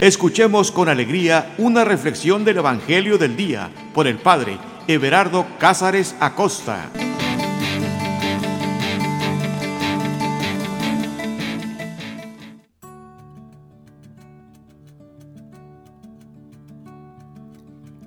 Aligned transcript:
Escuchemos 0.00 0.70
con 0.70 0.88
alegría 0.88 1.56
una 1.58 1.84
reflexión 1.84 2.44
del 2.44 2.58
Evangelio 2.58 3.18
del 3.18 3.36
Día 3.36 3.72
por 3.92 4.06
el 4.06 4.16
Padre 4.18 4.56
Everardo 4.86 5.44
Cázares 5.58 6.14
Acosta. 6.20 6.88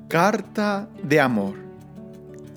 Carta 0.07 0.87
de 1.03 1.19
amor. 1.19 1.55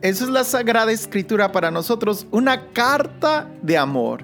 Esa 0.01 0.25
es 0.25 0.30
la 0.30 0.45
Sagrada 0.45 0.93
Escritura 0.93 1.51
para 1.51 1.73
nosotros, 1.73 2.29
una 2.30 2.69
carta 2.69 3.51
de 3.62 3.79
amor 3.79 4.23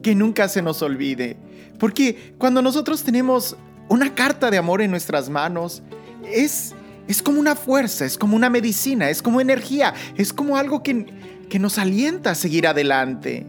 que 0.00 0.14
nunca 0.14 0.48
se 0.48 0.62
nos 0.62 0.80
olvide. 0.80 1.36
Porque 1.80 2.34
cuando 2.38 2.62
nosotros 2.62 3.02
tenemos 3.02 3.56
una 3.88 4.14
carta 4.14 4.50
de 4.50 4.58
amor 4.58 4.82
en 4.82 4.90
nuestras 4.90 5.30
manos 5.30 5.82
es, 6.24 6.74
es 7.06 7.22
como 7.22 7.40
una 7.40 7.56
fuerza, 7.56 8.04
es 8.04 8.18
como 8.18 8.36
una 8.36 8.50
medicina, 8.50 9.10
es 9.10 9.22
como 9.22 9.40
energía, 9.40 9.94
es 10.16 10.32
como 10.32 10.56
algo 10.56 10.82
que, 10.82 11.06
que 11.48 11.58
nos 11.58 11.78
alienta 11.78 12.32
a 12.32 12.34
seguir 12.34 12.66
adelante. 12.66 13.46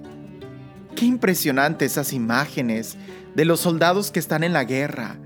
Qué 0.95 1.05
impresionante 1.05 1.85
esas 1.85 2.13
imágenes 2.13 2.98
de 3.35 3.45
los 3.45 3.59
soldados 3.59 4.12
que 4.12 4.20
están 4.20 4.43
en 4.43 4.53
la 4.53 4.63
guerra 4.63 5.17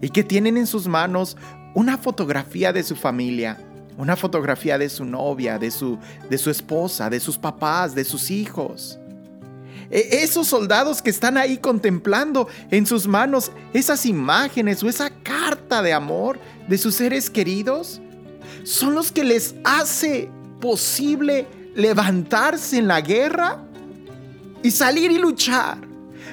y 0.00 0.10
que 0.10 0.24
tienen 0.24 0.56
en 0.56 0.66
sus 0.66 0.88
manos 0.88 1.36
una 1.74 1.96
fotografía 1.96 2.72
de 2.72 2.82
su 2.82 2.96
familia, 2.96 3.58
una 3.96 4.16
fotografía 4.16 4.78
de 4.78 4.88
su 4.88 5.04
novia, 5.04 5.58
de 5.58 5.70
su, 5.70 5.98
de 6.28 6.38
su 6.38 6.50
esposa, 6.50 7.08
de 7.08 7.20
sus 7.20 7.38
papás, 7.38 7.94
de 7.94 8.04
sus 8.04 8.30
hijos. 8.30 8.98
E, 9.92 10.22
esos 10.22 10.48
soldados 10.48 11.02
que 11.02 11.10
están 11.10 11.36
ahí 11.36 11.58
contemplando 11.58 12.48
en 12.70 12.86
sus 12.86 13.06
manos 13.06 13.52
esas 13.74 14.06
imágenes 14.06 14.82
o 14.82 14.88
esa 14.88 15.10
carta 15.10 15.82
de 15.82 15.92
amor 15.92 16.40
de 16.66 16.78
sus 16.78 16.94
seres 16.94 17.28
queridos, 17.28 18.00
son 18.64 18.94
los 18.94 19.12
que 19.12 19.22
les 19.22 19.54
hace 19.64 20.30
posible 20.60 21.46
levantarse 21.74 22.78
en 22.78 22.88
la 22.88 23.00
guerra 23.02 23.62
y 24.62 24.70
salir 24.70 25.10
y 25.10 25.18
luchar, 25.18 25.78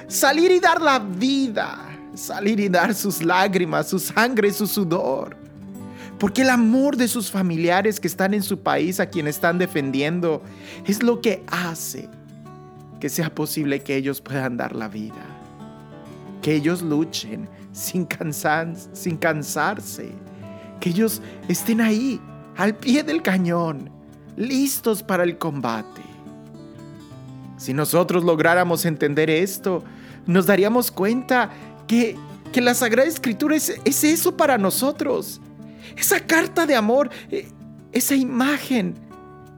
salir 0.08 0.50
y 0.50 0.60
dar 0.60 0.80
la 0.80 0.98
vida, 0.98 1.78
salir 2.14 2.60
y 2.60 2.68
dar 2.68 2.94
sus 2.94 3.22
lágrimas, 3.22 3.88
su 3.90 3.98
sangre, 3.98 4.52
su 4.52 4.66
sudor. 4.66 5.36
Porque 6.18 6.42
el 6.42 6.50
amor 6.50 6.96
de 6.96 7.08
sus 7.08 7.30
familiares 7.30 7.98
que 7.98 8.06
están 8.06 8.34
en 8.34 8.42
su 8.42 8.60
país, 8.60 9.00
a 9.00 9.06
quien 9.06 9.26
están 9.26 9.58
defendiendo, 9.58 10.42
es 10.86 11.02
lo 11.02 11.20
que 11.20 11.42
hace 11.46 12.08
que 13.00 13.08
sea 13.08 13.34
posible 13.34 13.82
que 13.82 13.96
ellos 13.96 14.20
puedan 14.20 14.56
dar 14.56 14.76
la 14.76 14.86
vida, 14.86 15.24
que 16.42 16.54
ellos 16.54 16.82
luchen 16.82 17.48
sin, 17.72 18.04
cansar, 18.04 18.74
sin 18.92 19.16
cansarse, 19.16 20.12
que 20.78 20.90
ellos 20.90 21.20
estén 21.48 21.80
ahí, 21.80 22.20
al 22.56 22.76
pie 22.76 23.02
del 23.02 23.22
cañón, 23.22 23.90
listos 24.36 25.02
para 25.02 25.24
el 25.24 25.38
combate. 25.38 26.02
Si 27.56 27.74
nosotros 27.74 28.22
lográramos 28.22 28.84
entender 28.84 29.30
esto, 29.30 29.82
nos 30.26 30.46
daríamos 30.46 30.90
cuenta 30.90 31.50
que, 31.86 32.16
que 32.52 32.60
la 32.60 32.74
Sagrada 32.74 33.08
Escritura 33.08 33.56
es, 33.56 33.80
es 33.84 34.04
eso 34.04 34.36
para 34.36 34.58
nosotros. 34.58 35.40
Esa 35.96 36.20
carta 36.20 36.66
de 36.66 36.74
amor, 36.74 37.10
eh, 37.30 37.48
esa 37.92 38.14
imagen 38.14 38.94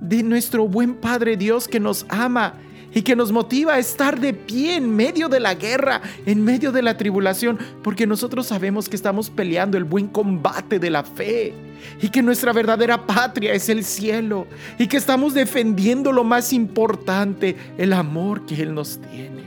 de 0.01 0.23
nuestro 0.23 0.67
buen 0.67 0.95
Padre 0.95 1.37
Dios 1.37 1.69
que 1.69 1.79
nos 1.79 2.07
ama 2.09 2.55
y 2.95 3.03
que 3.03 3.17
nos 3.17 3.33
motiva 3.33 3.75
a 3.75 3.79
estar 3.79 4.21
de 4.21 4.35
pie 4.35 4.77
en 4.77 4.95
medio 4.95 5.29
de 5.29 5.41
la 5.41 5.55
guerra, 5.55 6.03
en 6.27 6.45
medio 6.45 6.73
de 6.73 6.83
la 6.83 6.97
tribulación, 6.97 7.59
porque 7.83 8.07
nosotros 8.07 8.47
sabemos 8.47 8.89
que 8.89 8.97
estamos 8.97 9.31
peleando 9.31 9.79
el 9.79 9.85
buen 9.85 10.09
combate 10.09 10.79
de 10.79 10.91
la 10.91 11.03
fe 11.03 11.55
y 12.01 12.08
que 12.08 12.23
nuestra 12.23 12.52
verdadera 12.52 13.07
patria 13.07 13.52
es 13.55 13.69
el 13.69 13.85
cielo 13.85 14.47
y 14.79 14.86
que 14.86 14.97
estamos 14.97 15.35
defendiendo 15.35 16.13
lo 16.13 16.25
más 16.25 16.52
importante, 16.52 17.57
el 17.79 17.92
amor 17.92 18.47
que 18.47 18.63
Él 18.63 18.75
nos 18.75 19.01
tiene. 19.11 19.42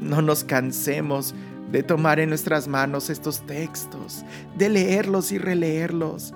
No 0.00 0.22
nos 0.22 0.44
cansemos 0.44 1.34
de 1.70 1.82
tomar 1.82 2.18
en 2.18 2.30
nuestras 2.30 2.66
manos 2.66 3.10
estos 3.10 3.46
textos, 3.46 4.24
de 4.56 4.68
leerlos 4.68 5.30
y 5.30 5.38
releerlos, 5.38 6.32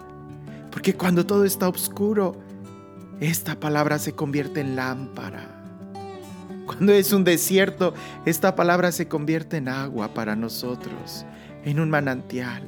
porque 0.70 0.94
cuando 0.94 1.26
todo 1.26 1.44
está 1.44 1.68
oscuro, 1.68 2.36
esta 3.20 3.58
palabra 3.58 3.98
se 3.98 4.14
convierte 4.14 4.60
en 4.60 4.76
lámpara. 4.76 5.48
Cuando 6.66 6.92
es 6.92 7.12
un 7.12 7.24
desierto, 7.24 7.94
esta 8.24 8.56
palabra 8.56 8.90
se 8.90 9.06
convierte 9.06 9.58
en 9.58 9.68
agua 9.68 10.14
para 10.14 10.34
nosotros, 10.34 11.24
en 11.64 11.78
un 11.78 11.90
manantial. 11.90 12.62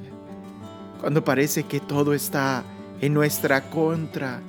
Cuando 1.01 1.25
parece 1.25 1.65
que 1.65 1.81
todo 1.81 2.15
está 2.15 2.63
en 3.01 3.15
nuestra 3.15 3.71
contra, 3.71 4.41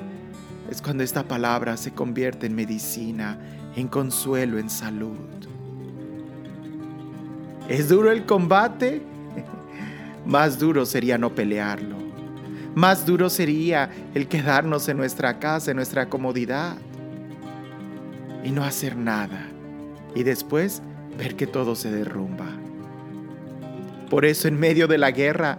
es 0.69 0.81
cuando 0.81 1.03
esta 1.03 1.23
palabra 1.23 1.77
se 1.77 1.93
convierte 1.93 2.45
en 2.45 2.55
medicina, 2.55 3.39
en 3.75 3.87
consuelo, 3.87 4.59
en 4.59 4.69
salud. 4.69 5.17
¿Es 7.69 7.89
duro 7.89 8.11
el 8.11 8.25
combate? 8.25 9.01
Más 10.25 10.59
duro 10.59 10.85
sería 10.85 11.17
no 11.17 11.33
pelearlo. 11.33 12.06
Más 12.77 13.07
duro 13.07 13.31
sería 13.31 13.89
el 14.13 14.27
quedarnos 14.27 14.87
en 14.87 14.97
nuestra 14.97 15.39
casa, 15.39 15.71
en 15.71 15.77
nuestra 15.77 16.09
comodidad 16.09 16.77
y 18.43 18.51
no 18.51 18.63
hacer 18.63 18.95
nada 18.95 19.49
y 20.13 20.21
después 20.21 20.83
ver 21.17 21.35
que 21.35 21.47
todo 21.47 21.73
se 21.73 21.89
derrumba. 21.89 22.45
Por 24.11 24.25
eso 24.25 24.47
en 24.47 24.59
medio 24.59 24.87
de 24.87 24.99
la 24.99 25.09
guerra, 25.09 25.57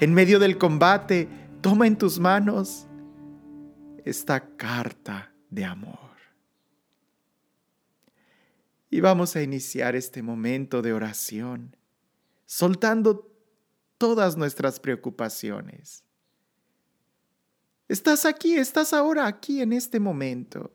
en 0.00 0.14
medio 0.14 0.38
del 0.38 0.56
combate, 0.56 1.28
toma 1.60 1.86
en 1.86 1.98
tus 1.98 2.18
manos 2.18 2.86
esta 4.02 4.56
carta 4.56 5.34
de 5.50 5.66
amor. 5.66 6.16
Y 8.88 9.00
vamos 9.00 9.36
a 9.36 9.42
iniciar 9.42 9.96
este 9.96 10.22
momento 10.22 10.80
de 10.80 10.94
oración, 10.94 11.76
soltando 12.46 13.30
todas 13.98 14.38
nuestras 14.38 14.80
preocupaciones 14.80 16.04
Estás 17.94 18.24
aquí, 18.24 18.56
estás 18.56 18.92
ahora 18.92 19.24
aquí 19.24 19.60
en 19.60 19.72
este 19.72 20.00
momento. 20.00 20.72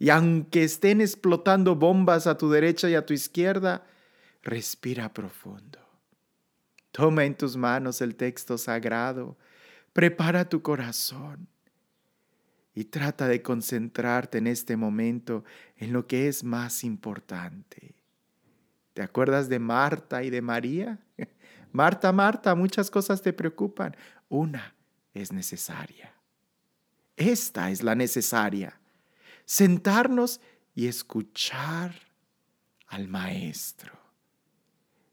Y 0.00 0.10
aunque 0.10 0.64
estén 0.64 1.00
explotando 1.00 1.76
bombas 1.76 2.26
a 2.26 2.36
tu 2.36 2.50
derecha 2.50 2.90
y 2.90 2.96
a 2.96 3.06
tu 3.06 3.14
izquierda, 3.14 3.86
respira 4.42 5.14
profundo. 5.14 5.78
Toma 6.90 7.26
en 7.26 7.36
tus 7.36 7.56
manos 7.56 8.00
el 8.00 8.16
texto 8.16 8.58
sagrado, 8.58 9.38
prepara 9.92 10.48
tu 10.48 10.62
corazón 10.62 11.46
y 12.74 12.86
trata 12.86 13.28
de 13.28 13.40
concentrarte 13.40 14.38
en 14.38 14.48
este 14.48 14.76
momento 14.76 15.44
en 15.76 15.92
lo 15.92 16.08
que 16.08 16.26
es 16.26 16.42
más 16.42 16.82
importante. 16.82 17.94
¿Te 18.94 19.02
acuerdas 19.02 19.48
de 19.48 19.60
Marta 19.60 20.24
y 20.24 20.30
de 20.30 20.42
María? 20.42 20.98
Marta, 21.70 22.10
Marta, 22.10 22.56
muchas 22.56 22.90
cosas 22.90 23.22
te 23.22 23.32
preocupan. 23.32 23.96
Una 24.28 24.74
es 25.14 25.30
necesaria. 25.30 26.11
Esta 27.16 27.70
es 27.70 27.82
la 27.82 27.94
necesaria. 27.94 28.80
Sentarnos 29.44 30.40
y 30.74 30.86
escuchar 30.86 31.94
al 32.86 33.08
Maestro. 33.08 33.98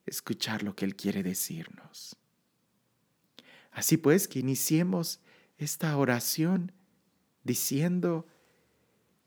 Escuchar 0.06 0.64
lo 0.64 0.76
que 0.76 0.86
Él 0.86 0.96
quiere 0.96 1.24
decirnos. 1.24 2.16
Así 3.72 3.98
pues, 3.98 4.28
que 4.28 4.40
iniciemos 4.40 5.20
esta 5.58 5.96
oración 5.98 6.72
diciendo, 7.44 8.28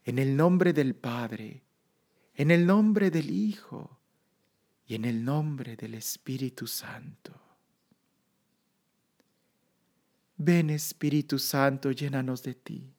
en 0.05 0.19
el 0.19 0.35
nombre 0.35 0.73
del 0.73 0.95
Padre, 0.95 1.63
en 2.35 2.51
el 2.51 2.65
nombre 2.65 3.11
del 3.11 3.29
Hijo 3.29 3.99
y 4.85 4.95
en 4.95 5.05
el 5.05 5.23
nombre 5.23 5.75
del 5.75 5.93
Espíritu 5.93 6.67
Santo. 6.67 7.42
Ven 10.37 10.69
Espíritu 10.69 11.39
Santo, 11.39 11.91
llénanos 11.91 12.43
de 12.43 12.55
ti. 12.55 12.93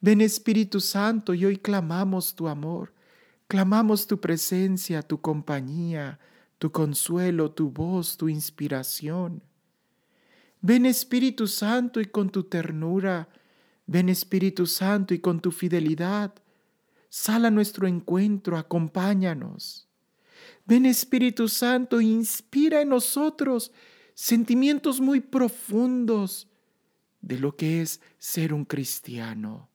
Ven 0.00 0.20
Espíritu 0.20 0.80
Santo 0.80 1.32
y 1.32 1.44
hoy 1.44 1.58
clamamos 1.58 2.34
tu 2.34 2.48
amor, 2.48 2.92
clamamos 3.46 4.06
tu 4.06 4.20
presencia, 4.20 5.02
tu 5.02 5.20
compañía, 5.20 6.18
tu 6.58 6.72
consuelo, 6.72 7.52
tu 7.52 7.70
voz, 7.70 8.16
tu 8.16 8.28
inspiración. 8.28 9.42
Ven 10.60 10.86
Espíritu 10.86 11.46
Santo 11.46 12.00
y 12.00 12.06
con 12.06 12.30
tu 12.30 12.44
ternura, 12.44 13.28
ven 13.86 14.08
Espíritu 14.08 14.66
Santo 14.66 15.14
y 15.14 15.20
con 15.20 15.40
tu 15.40 15.50
fidelidad, 15.50 16.34
sal 17.08 17.44
a 17.44 17.50
nuestro 17.50 17.86
encuentro, 17.86 18.56
acompáñanos. 18.56 19.88
Ven 20.66 20.86
Espíritu 20.86 21.48
Santo, 21.48 22.00
inspira 22.00 22.80
en 22.80 22.88
nosotros 22.88 23.72
sentimientos 24.14 25.00
muy 25.00 25.20
profundos 25.20 26.48
de 27.20 27.38
lo 27.38 27.56
que 27.56 27.82
es 27.82 28.00
ser 28.18 28.52
un 28.52 28.64
cristiano. 28.64 29.68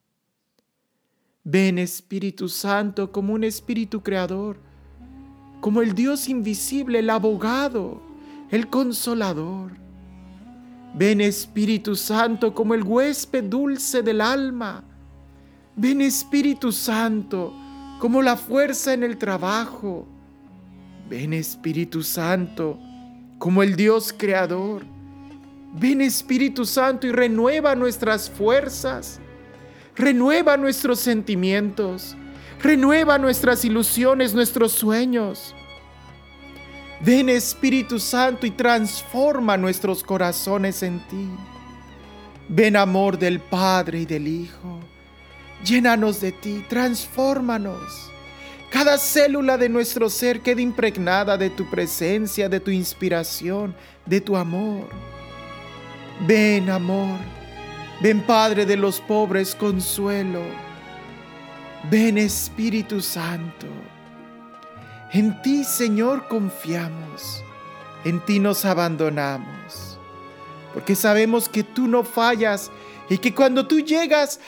Ven 1.43 1.79
Espíritu 1.79 2.49
Santo 2.49 3.11
como 3.11 3.33
un 3.33 3.43
Espíritu 3.43 4.03
creador, 4.03 4.59
como 5.61 5.81
el 5.81 5.93
Dios 5.95 6.27
invisible, 6.27 6.99
el 6.99 7.09
abogado, 7.09 8.01
el 8.51 8.69
consolador. 8.69 9.71
Ven 10.93 11.21
Espíritu 11.21 11.95
Santo 11.95 12.53
como 12.53 12.73
el 12.73 12.83
huésped 12.83 13.45
dulce 13.45 14.01
del 14.01 14.19
alma. 14.19 14.83
Ven 15.75 16.01
Espíritu 16.01 16.71
Santo 16.71 17.53
como 17.99 18.21
la 18.21 18.35
fuerza 18.35 18.93
en 18.93 19.03
el 19.03 19.17
trabajo. 19.17 20.05
Ven 21.09 21.33
Espíritu 21.33 22.03
Santo 22.03 22.77
como 23.37 23.63
el 23.63 23.75
Dios 23.75 24.13
creador. 24.15 24.83
Ven 25.73 26.01
Espíritu 26.01 26.65
Santo 26.65 27.07
y 27.07 27.11
renueva 27.11 27.75
nuestras 27.75 28.29
fuerzas. 28.29 29.19
Renueva 29.95 30.57
nuestros 30.57 30.99
sentimientos. 30.99 32.15
Renueva 32.61 33.17
nuestras 33.17 33.63
ilusiones, 33.63 34.33
nuestros 34.33 34.71
sueños. 34.71 35.53
Ven 37.01 37.29
Espíritu 37.29 37.99
Santo 37.99 38.47
y 38.47 38.51
transforma 38.51 39.55
nuestros 39.55 40.03
corazones 40.03 40.81
en 40.81 40.99
ti. 41.07 41.29
Ven 42.49 42.75
amor 42.75 43.19
del 43.19 43.39
Padre 43.39 43.99
y 43.99 44.05
del 44.05 44.27
Hijo. 44.27 44.79
Llénanos 45.63 46.21
de 46.21 46.31
ti, 46.31 46.65
transfórmanos. 46.67 48.11
Cada 48.69 48.97
célula 48.97 49.57
de 49.57 49.69
nuestro 49.69 50.09
ser 50.09 50.41
quede 50.41 50.61
impregnada 50.61 51.37
de 51.37 51.49
tu 51.49 51.69
presencia, 51.69 52.49
de 52.49 52.59
tu 52.59 52.69
inspiración, 52.69 53.73
de 54.05 54.19
tu 54.19 54.35
amor. 54.35 54.87
Ven 56.27 56.69
amor, 56.69 57.19
ven 58.01 58.21
Padre 58.21 58.65
de 58.65 58.75
los 58.75 58.99
pobres, 58.99 59.55
consuelo. 59.55 60.41
Ven 61.89 62.17
Espíritu 62.17 62.99
Santo. 62.99 63.67
En 65.13 65.41
ti, 65.41 65.63
Señor, 65.63 66.27
confiamos. 66.27 67.43
En 68.03 68.19
ti 68.25 68.39
nos 68.39 68.65
abandonamos. 68.65 69.97
Porque 70.73 70.95
sabemos 70.95 71.47
que 71.47 71.63
tú 71.63 71.87
no 71.87 72.03
fallas 72.03 72.69
y 73.09 73.17
que 73.17 73.33
cuando 73.33 73.65
tú 73.65 73.79
llegas, 73.79 74.39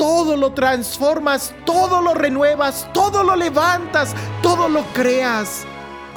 todo 0.00 0.34
lo 0.34 0.54
transformas, 0.54 1.54
todo 1.66 2.00
lo 2.00 2.14
renuevas, 2.14 2.88
todo 2.94 3.22
lo 3.22 3.36
levantas, 3.36 4.14
todo 4.40 4.66
lo 4.66 4.82
creas 4.94 5.66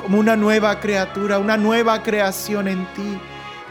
como 0.01 0.19
una 0.19 0.37
nueva 0.37 0.79
criatura, 0.79 1.37
una 1.37 1.57
nueva 1.57 2.01
creación 2.01 2.69
en 2.69 2.85
ti. 2.93 3.19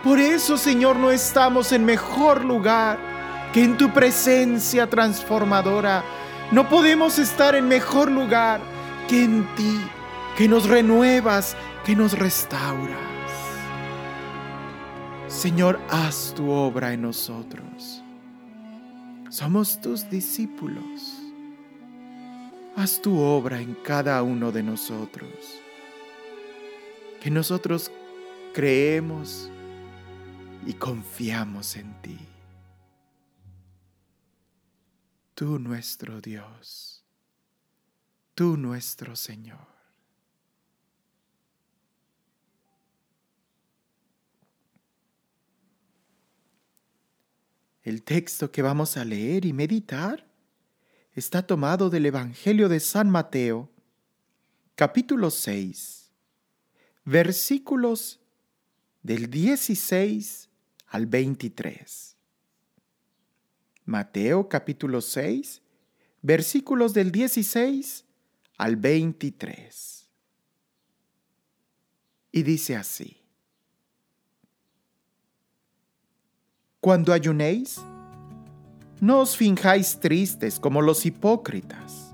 Por 0.04 0.18
eso, 0.20 0.58
Señor, 0.58 0.96
no 0.96 1.10
estamos 1.10 1.72
en 1.72 1.86
mejor 1.86 2.44
lugar 2.44 2.98
que 3.54 3.64
en 3.64 3.78
tu 3.78 3.90
presencia 3.90 4.86
transformadora. 4.86 6.04
No 6.50 6.68
podemos 6.68 7.18
estar 7.18 7.54
en 7.54 7.66
mejor 7.66 8.10
lugar 8.10 8.60
que 9.08 9.24
en 9.24 9.46
ti 9.56 9.80
que 10.36 10.46
nos 10.46 10.68
renuevas, 10.68 11.56
que 11.86 11.96
nos 11.96 12.18
restauras. 12.18 12.98
Señor, 15.26 15.80
haz 15.88 16.34
tu 16.36 16.50
obra 16.50 16.92
en 16.92 17.00
nosotros. 17.00 18.02
Somos 19.32 19.80
tus 19.80 20.10
discípulos. 20.10 21.18
Haz 22.76 23.00
tu 23.00 23.18
obra 23.18 23.62
en 23.62 23.72
cada 23.76 24.22
uno 24.22 24.52
de 24.52 24.62
nosotros. 24.62 25.32
Que 27.18 27.30
nosotros 27.30 27.90
creemos 28.52 29.50
y 30.66 30.74
confiamos 30.74 31.76
en 31.76 32.02
ti. 32.02 32.18
Tú 35.34 35.58
nuestro 35.58 36.20
Dios, 36.20 37.02
tú 38.34 38.58
nuestro 38.58 39.16
Señor. 39.16 39.71
El 47.82 48.04
texto 48.04 48.52
que 48.52 48.62
vamos 48.62 48.96
a 48.96 49.04
leer 49.04 49.44
y 49.44 49.52
meditar 49.52 50.28
está 51.14 51.46
tomado 51.46 51.90
del 51.90 52.06
Evangelio 52.06 52.68
de 52.68 52.78
San 52.78 53.10
Mateo, 53.10 53.70
capítulo 54.76 55.30
6, 55.30 56.10
versículos 57.04 58.20
del 59.02 59.28
16 59.28 60.48
al 60.86 61.06
23. 61.06 62.16
Mateo 63.84 64.48
capítulo 64.48 65.00
6, 65.00 65.60
versículos 66.22 66.94
del 66.94 67.10
16 67.10 68.04
al 68.58 68.76
23. 68.76 70.08
Y 72.30 72.42
dice 72.44 72.76
así. 72.76 73.21
Cuando 76.82 77.12
ayunéis, 77.12 77.80
no 79.00 79.20
os 79.20 79.36
finjáis 79.36 80.00
tristes 80.00 80.58
como 80.58 80.82
los 80.82 81.06
hipócritas, 81.06 82.12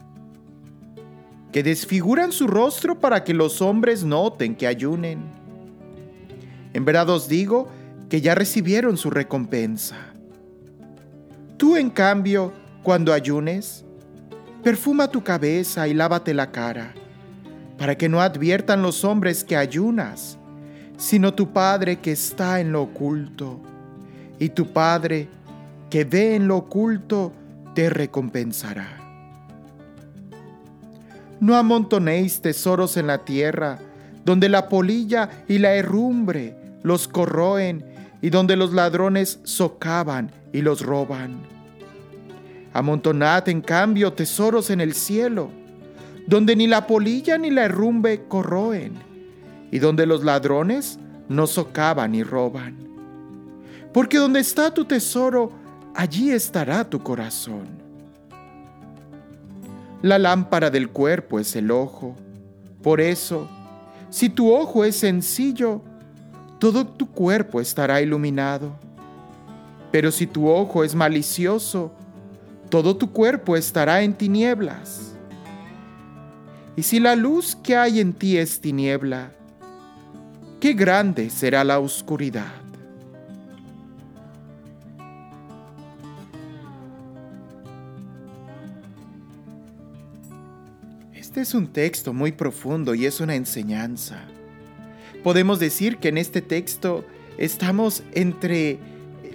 que 1.50 1.62
desfiguran 1.62 2.32
su 2.32 2.46
rostro 2.46 3.00
para 3.00 3.24
que 3.24 3.32
los 3.32 3.62
hombres 3.62 4.04
noten 4.04 4.54
que 4.54 4.66
ayunen. 4.66 5.20
En 6.74 6.84
verdad 6.84 7.08
os 7.08 7.28
digo 7.28 7.68
que 8.10 8.20
ya 8.20 8.34
recibieron 8.34 8.98
su 8.98 9.08
recompensa. 9.08 9.96
Tú, 11.56 11.78
en 11.78 11.88
cambio, 11.88 12.52
cuando 12.82 13.14
ayunes, 13.14 13.86
perfuma 14.62 15.08
tu 15.08 15.24
cabeza 15.24 15.88
y 15.88 15.94
lávate 15.94 16.34
la 16.34 16.52
cara, 16.52 16.92
para 17.78 17.96
que 17.96 18.10
no 18.10 18.20
adviertan 18.20 18.82
los 18.82 19.02
hombres 19.02 19.44
que 19.44 19.56
ayunas, 19.56 20.36
sino 20.98 21.32
tu 21.32 21.54
Padre 21.54 22.00
que 22.00 22.12
está 22.12 22.60
en 22.60 22.72
lo 22.72 22.82
oculto 22.82 23.62
y 24.38 24.50
tu 24.50 24.72
Padre, 24.72 25.28
que 25.90 26.04
ve 26.04 26.36
en 26.36 26.48
lo 26.48 26.58
oculto, 26.58 27.32
te 27.74 27.90
recompensará. 27.90 28.98
No 31.40 31.56
amontonéis 31.56 32.40
tesoros 32.40 32.96
en 32.96 33.06
la 33.06 33.24
tierra, 33.24 33.78
donde 34.24 34.48
la 34.48 34.68
polilla 34.68 35.44
y 35.48 35.58
la 35.58 35.74
herrumbre 35.74 36.56
los 36.82 37.08
corroen 37.08 37.84
y 38.20 38.30
donde 38.30 38.56
los 38.56 38.72
ladrones 38.72 39.40
socavan 39.44 40.32
y 40.52 40.62
los 40.62 40.84
roban. 40.84 41.38
Amontonad 42.72 43.48
en 43.48 43.60
cambio 43.60 44.12
tesoros 44.12 44.70
en 44.70 44.80
el 44.80 44.94
cielo, 44.94 45.50
donde 46.26 46.56
ni 46.56 46.66
la 46.66 46.86
polilla 46.86 47.38
ni 47.38 47.50
la 47.50 47.64
herrumbre 47.64 48.24
corroen, 48.28 48.94
y 49.70 49.78
donde 49.78 50.06
los 50.06 50.24
ladrones 50.24 50.98
no 51.28 51.46
socavan 51.46 52.14
y 52.14 52.22
roban 52.22 52.87
porque 53.98 54.18
donde 54.18 54.38
está 54.38 54.72
tu 54.72 54.84
tesoro, 54.84 55.50
allí 55.92 56.30
estará 56.30 56.88
tu 56.88 57.02
corazón. 57.02 57.66
La 60.02 60.20
lámpara 60.20 60.70
del 60.70 60.90
cuerpo 60.90 61.40
es 61.40 61.56
el 61.56 61.72
ojo. 61.72 62.14
Por 62.80 63.00
eso, 63.00 63.48
si 64.08 64.28
tu 64.28 64.54
ojo 64.54 64.84
es 64.84 64.94
sencillo, 64.94 65.82
todo 66.60 66.86
tu 66.86 67.10
cuerpo 67.10 67.60
estará 67.60 68.00
iluminado. 68.00 68.70
Pero 69.90 70.12
si 70.12 70.28
tu 70.28 70.48
ojo 70.48 70.84
es 70.84 70.94
malicioso, 70.94 71.90
todo 72.70 72.96
tu 72.96 73.10
cuerpo 73.10 73.56
estará 73.56 74.02
en 74.02 74.14
tinieblas. 74.14 75.16
Y 76.76 76.84
si 76.84 77.00
la 77.00 77.16
luz 77.16 77.56
que 77.56 77.74
hay 77.76 77.98
en 77.98 78.12
ti 78.12 78.38
es 78.38 78.60
tiniebla, 78.60 79.32
qué 80.60 80.74
grande 80.74 81.30
será 81.30 81.64
la 81.64 81.80
oscuridad. 81.80 82.67
Este 91.18 91.40
es 91.40 91.52
un 91.52 91.66
texto 91.66 92.12
muy 92.12 92.30
profundo 92.30 92.94
y 92.94 93.04
es 93.04 93.18
una 93.18 93.34
enseñanza. 93.34 94.20
Podemos 95.24 95.58
decir 95.58 95.96
que 95.96 96.10
en 96.10 96.16
este 96.16 96.42
texto 96.42 97.04
estamos 97.38 98.04
entre 98.12 98.78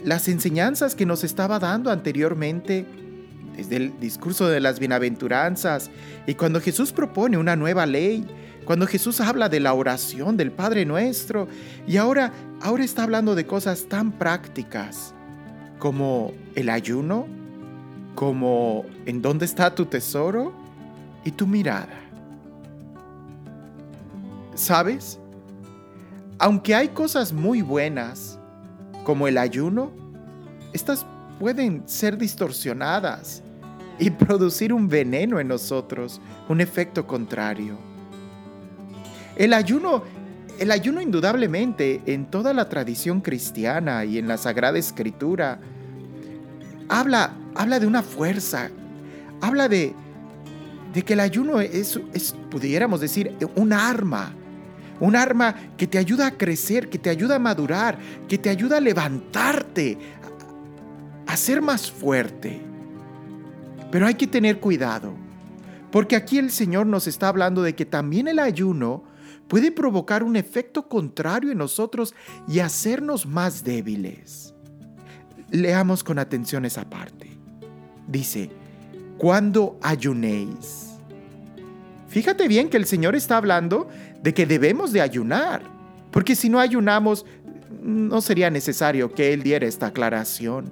las 0.05 0.29
enseñanzas 0.29 0.95
que 0.95 1.05
nos 1.05 1.25
estaba 1.25 1.59
dando 1.59 1.91
anteriormente 1.91 2.85
desde 3.57 3.75
el 3.75 3.99
discurso 3.99 4.47
de 4.47 4.61
las 4.61 4.79
bienaventuranzas 4.79 5.91
y 6.25 6.35
cuando 6.35 6.61
Jesús 6.61 6.93
propone 6.93 7.37
una 7.37 7.57
nueva 7.57 7.85
ley, 7.85 8.25
cuando 8.63 8.87
Jesús 8.87 9.19
habla 9.19 9.49
de 9.49 9.59
la 9.59 9.73
oración 9.73 10.37
del 10.37 10.53
Padre 10.53 10.85
Nuestro 10.85 11.49
y 11.85 11.97
ahora 11.97 12.31
ahora 12.61 12.85
está 12.85 13.03
hablando 13.03 13.35
de 13.35 13.45
cosas 13.45 13.87
tan 13.89 14.13
prácticas 14.13 15.13
como 15.79 16.31
el 16.55 16.69
ayuno, 16.69 17.27
como 18.15 18.85
en 19.05 19.21
dónde 19.21 19.43
está 19.43 19.75
tu 19.75 19.85
tesoro 19.85 20.62
y 21.23 21.31
tu 21.31 21.47
mirada. 21.47 21.99
¿Sabes? 24.55 25.19
Aunque 26.39 26.75
hay 26.75 26.89
cosas 26.89 27.33
muy 27.33 27.61
buenas, 27.61 28.39
como 29.03 29.27
el 29.27 29.37
ayuno, 29.37 29.91
estas 30.73 31.05
pueden 31.39 31.87
ser 31.87 32.17
distorsionadas 32.17 33.43
y 33.99 34.09
producir 34.11 34.73
un 34.73 34.87
veneno 34.87 35.39
en 35.39 35.47
nosotros, 35.47 36.21
un 36.49 36.61
efecto 36.61 37.05
contrario. 37.05 37.77
El 39.35 39.53
ayuno, 39.53 40.03
el 40.59 40.71
ayuno 40.71 41.01
indudablemente 41.01 42.01
en 42.05 42.25
toda 42.25 42.53
la 42.53 42.69
tradición 42.69 43.21
cristiana 43.21 44.05
y 44.05 44.17
en 44.17 44.27
la 44.27 44.37
Sagrada 44.37 44.77
Escritura 44.77 45.59
habla, 46.89 47.33
habla 47.55 47.79
de 47.79 47.87
una 47.87 48.03
fuerza, 48.03 48.69
habla 49.41 49.67
de, 49.67 49.95
de 50.93 51.03
que 51.03 51.13
el 51.13 51.19
ayuno 51.19 51.59
es, 51.59 51.99
pudiéramos 52.49 53.01
decir, 53.01 53.35
un 53.55 53.73
arma. 53.73 54.33
Un 54.99 55.15
arma 55.15 55.55
que 55.75 55.87
te 55.87 55.97
ayuda 55.97 56.27
a 56.27 56.37
crecer, 56.37 56.89
que 56.89 56.99
te 56.99 57.09
ayuda 57.09 57.35
a 57.35 57.39
madurar, 57.39 57.97
que 58.27 58.37
te 58.37 58.49
ayuda 58.49 58.77
a 58.77 58.81
levantarte, 58.81 59.97
a 61.25 61.35
ser 61.35 61.61
más 61.61 61.91
fuerte. 61.91 62.61
Pero 63.91 64.05
hay 64.05 64.13
que 64.13 64.27
tener 64.27 64.59
cuidado, 64.59 65.13
porque 65.91 66.15
aquí 66.15 66.37
el 66.37 66.51
Señor 66.51 66.85
nos 66.85 67.07
está 67.07 67.27
hablando 67.27 67.63
de 67.63 67.75
que 67.75 67.85
también 67.85 68.27
el 68.27 68.39
ayuno 68.39 69.03
puede 69.47 69.71
provocar 69.71 70.23
un 70.23 70.35
efecto 70.35 70.87
contrario 70.87 71.51
en 71.51 71.57
nosotros 71.57 72.13
y 72.47 72.59
hacernos 72.59 73.25
más 73.25 73.63
débiles. 73.63 74.53
Leamos 75.49 76.03
con 76.03 76.17
atención 76.17 76.65
esa 76.65 76.89
parte. 76.89 77.37
Dice, 78.07 78.49
cuando 79.17 79.77
ayunéis. 79.81 80.91
Fíjate 82.07 82.47
bien 82.47 82.69
que 82.69 82.77
el 82.77 82.85
Señor 82.85 83.15
está 83.15 83.37
hablando 83.37 83.87
de 84.21 84.33
que 84.33 84.45
debemos 84.45 84.91
de 84.91 85.01
ayunar, 85.01 85.63
porque 86.11 86.35
si 86.35 86.49
no 86.49 86.59
ayunamos, 86.59 87.25
no 87.81 88.21
sería 88.21 88.49
necesario 88.49 89.11
que 89.11 89.33
Él 89.33 89.43
diera 89.43 89.65
esta 89.65 89.87
aclaración. 89.87 90.71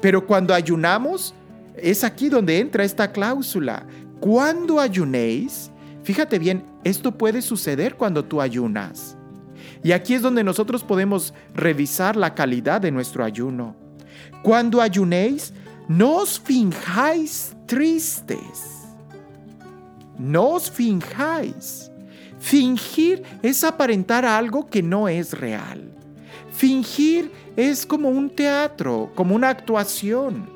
Pero 0.00 0.26
cuando 0.26 0.52
ayunamos, 0.52 1.34
es 1.76 2.04
aquí 2.04 2.28
donde 2.28 2.58
entra 2.58 2.84
esta 2.84 3.12
cláusula. 3.12 3.86
Cuando 4.20 4.80
ayunéis, 4.80 5.70
fíjate 6.02 6.38
bien, 6.38 6.64
esto 6.84 7.16
puede 7.16 7.42
suceder 7.42 7.94
cuando 7.94 8.24
tú 8.24 8.40
ayunas. 8.40 9.16
Y 9.84 9.92
aquí 9.92 10.14
es 10.14 10.22
donde 10.22 10.44
nosotros 10.44 10.82
podemos 10.84 11.32
revisar 11.54 12.16
la 12.16 12.34
calidad 12.34 12.80
de 12.80 12.90
nuestro 12.90 13.24
ayuno. 13.24 13.76
Cuando 14.42 14.80
ayunéis, 14.80 15.52
no 15.88 16.16
os 16.16 16.40
finjáis 16.40 17.54
tristes. 17.72 18.84
No 20.18 20.50
os 20.50 20.70
finjáis. 20.70 21.90
Fingir 22.38 23.22
es 23.42 23.64
aparentar 23.64 24.26
algo 24.26 24.66
que 24.66 24.82
no 24.82 25.08
es 25.08 25.32
real. 25.32 25.90
Fingir 26.50 27.32
es 27.56 27.86
como 27.86 28.10
un 28.10 28.28
teatro, 28.28 29.10
como 29.14 29.34
una 29.34 29.48
actuación. 29.48 30.50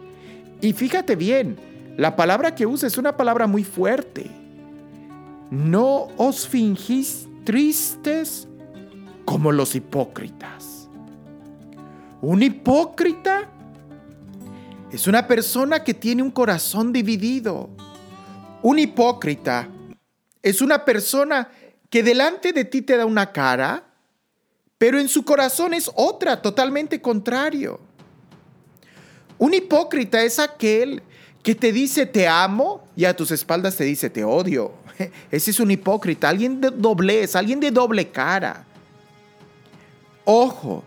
Y 0.60 0.74
fíjate 0.74 1.16
bien, 1.16 1.56
la 1.96 2.16
palabra 2.16 2.54
que 2.54 2.66
usa 2.66 2.86
es 2.86 2.98
una 2.98 3.16
palabra 3.16 3.46
muy 3.46 3.64
fuerte. 3.64 4.30
No 5.50 6.08
os 6.18 6.46
fingís 6.46 7.26
tristes 7.44 8.46
como 9.24 9.52
los 9.52 9.74
hipócritas. 9.74 10.90
Un 12.20 12.42
hipócrita 12.42 13.48
es 14.90 15.06
una 15.06 15.26
persona 15.26 15.82
que 15.82 15.94
tiene 15.94 16.22
un 16.22 16.30
corazón 16.30 16.92
dividido. 16.92 17.70
Un 18.62 18.78
hipócrita 18.78 19.68
es 20.42 20.60
una 20.60 20.84
persona 20.84 21.50
que 21.90 22.02
delante 22.02 22.52
de 22.52 22.64
ti 22.64 22.82
te 22.82 22.96
da 22.96 23.04
una 23.04 23.32
cara, 23.32 23.84
pero 24.78 24.98
en 24.98 25.08
su 25.08 25.24
corazón 25.24 25.74
es 25.74 25.90
otra, 25.94 26.40
totalmente 26.40 27.00
contrario. 27.00 27.80
Un 29.38 29.54
hipócrita 29.54 30.22
es 30.22 30.38
aquel 30.38 31.02
que 31.42 31.54
te 31.54 31.72
dice 31.72 32.06
te 32.06 32.26
amo 32.26 32.84
y 32.96 33.04
a 33.04 33.14
tus 33.14 33.30
espaldas 33.30 33.76
te 33.76 33.84
dice 33.84 34.08
te 34.08 34.24
odio. 34.24 34.72
Ese 35.30 35.50
es 35.50 35.60
un 35.60 35.70
hipócrita, 35.70 36.28
alguien 36.28 36.60
de 36.60 36.70
doblez, 36.70 37.36
alguien 37.36 37.60
de 37.60 37.70
doble 37.70 38.08
cara. 38.08 38.64
Ojo, 40.24 40.84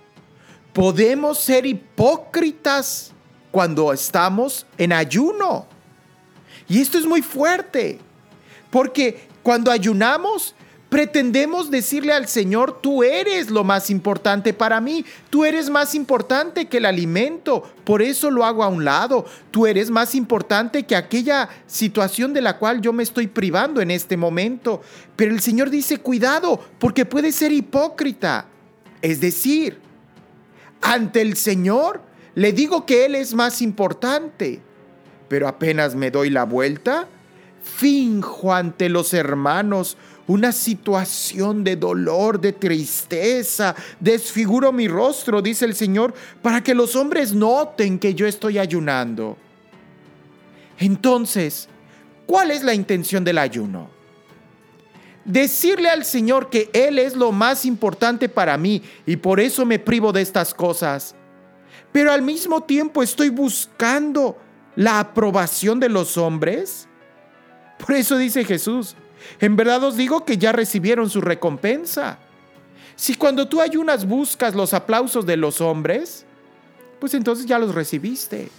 podemos 0.73 1.39
ser 1.39 1.65
hipócritas 1.65 3.13
cuando 3.51 3.93
estamos 3.93 4.65
en 4.77 4.93
ayuno. 4.93 5.65
Y 6.67 6.81
esto 6.81 6.97
es 6.97 7.05
muy 7.05 7.21
fuerte, 7.21 7.99
porque 8.69 9.27
cuando 9.43 9.71
ayunamos 9.71 10.55
Pretendemos 10.89 11.69
decirle 11.69 12.13
al 12.13 12.27
Señor, 12.27 12.81
tú 12.81 13.03
eres 13.03 13.51
lo 13.51 13.63
más 13.63 13.91
importante 13.91 14.55
para 14.55 14.81
mí, 14.81 15.05
tú 15.29 15.45
eres 15.45 15.69
más 15.69 15.93
importante 15.93 16.65
que 16.65 16.77
el 16.77 16.85
alimento, 16.85 17.61
por 17.83 18.01
eso 18.01 18.31
lo 18.31 18.43
hago 18.43 18.63
a 18.63 18.69
un 18.69 18.83
lado, 18.83 19.25
tú 19.51 19.67
eres 19.67 19.91
más 19.91 20.15
importante 20.15 20.87
que 20.87 20.95
aquella 20.95 21.47
situación 21.67 22.33
de 22.33 22.41
la 22.41 22.57
cual 22.57 22.81
yo 22.81 22.91
me 22.91 23.03
estoy 23.03 23.27
privando 23.27 23.81
en 23.81 23.91
este 23.91 24.17
momento. 24.17 24.81
Pero 25.15 25.31
el 25.31 25.41
Señor 25.41 25.69
dice, 25.69 25.97
cuidado, 25.97 26.59
porque 26.79 27.05
puede 27.05 27.31
ser 27.31 27.51
hipócrita. 27.51 28.47
Es 29.03 29.21
decir, 29.21 29.79
ante 30.81 31.21
el 31.21 31.37
Señor 31.37 32.01
le 32.35 32.53
digo 32.53 32.85
que 32.85 33.05
Él 33.05 33.15
es 33.15 33.33
más 33.33 33.61
importante, 33.61 34.61
pero 35.27 35.47
apenas 35.47 35.95
me 35.95 36.11
doy 36.11 36.29
la 36.29 36.43
vuelta, 36.43 37.07
finjo 37.63 38.53
ante 38.53 38.89
los 38.89 39.13
hermanos 39.13 39.97
una 40.29 40.51
situación 40.51 41.63
de 41.63 41.75
dolor, 41.75 42.39
de 42.39 42.53
tristeza. 42.53 43.75
Desfiguro 43.99 44.71
mi 44.71 44.87
rostro, 44.87 45.41
dice 45.41 45.65
el 45.65 45.73
Señor, 45.73 46.13
para 46.41 46.61
que 46.61 46.75
los 46.75 46.95
hombres 46.95 47.33
noten 47.33 47.97
que 47.97 48.13
yo 48.13 48.27
estoy 48.27 48.59
ayunando. 48.59 49.37
Entonces, 50.77 51.67
¿cuál 52.27 52.51
es 52.51 52.63
la 52.63 52.75
intención 52.75 53.23
del 53.23 53.39
ayuno? 53.39 53.89
Decirle 55.25 55.89
al 55.89 56.05
Señor 56.05 56.51
que 56.51 56.69
Él 56.73 56.99
es 56.99 57.15
lo 57.15 57.31
más 57.31 57.65
importante 57.65 58.29
para 58.29 58.55
mí 58.55 58.83
y 59.07 59.15
por 59.17 59.39
eso 59.39 59.65
me 59.65 59.79
privo 59.79 60.11
de 60.13 60.21
estas 60.21 60.53
cosas. 60.53 61.15
Pero 61.91 62.11
al 62.11 62.21
mismo 62.21 62.61
tiempo 62.63 63.01
estoy 63.01 63.29
buscando 63.29 64.37
la 64.75 64.99
aprobación 64.99 65.79
de 65.79 65.89
los 65.89 66.17
hombres. 66.17 66.87
Por 67.79 67.95
eso 67.95 68.17
dice 68.17 68.45
Jesús, 68.45 68.95
en 69.39 69.55
verdad 69.55 69.83
os 69.83 69.97
digo 69.97 70.25
que 70.25 70.37
ya 70.37 70.51
recibieron 70.51 71.09
su 71.09 71.21
recompensa. 71.21 72.19
Si 72.95 73.15
cuando 73.15 73.47
tú 73.47 73.61
ayunas 73.61 74.05
buscas 74.05 74.55
los 74.55 74.73
aplausos 74.73 75.25
de 75.25 75.37
los 75.37 75.61
hombres, 75.61 76.25
pues 76.99 77.13
entonces 77.13 77.45
ya 77.45 77.57
los 77.57 77.73
recibiste. 77.73 78.49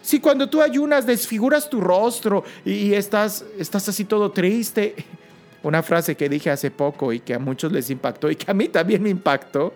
Si 0.00 0.20
cuando 0.20 0.48
tú 0.48 0.62
ayunas 0.62 1.06
desfiguras 1.06 1.68
tu 1.68 1.80
rostro 1.80 2.44
y 2.64 2.94
estás, 2.94 3.44
estás 3.58 3.88
así 3.88 4.04
todo 4.04 4.30
triste, 4.30 4.94
una 5.62 5.82
frase 5.82 6.16
que 6.16 6.28
dije 6.28 6.50
hace 6.50 6.70
poco 6.70 7.12
y 7.12 7.20
que 7.20 7.34
a 7.34 7.38
muchos 7.38 7.70
les 7.72 7.90
impactó 7.90 8.30
y 8.30 8.36
que 8.36 8.50
a 8.50 8.54
mí 8.54 8.68
también 8.68 9.02
me 9.02 9.10
impactó, 9.10 9.74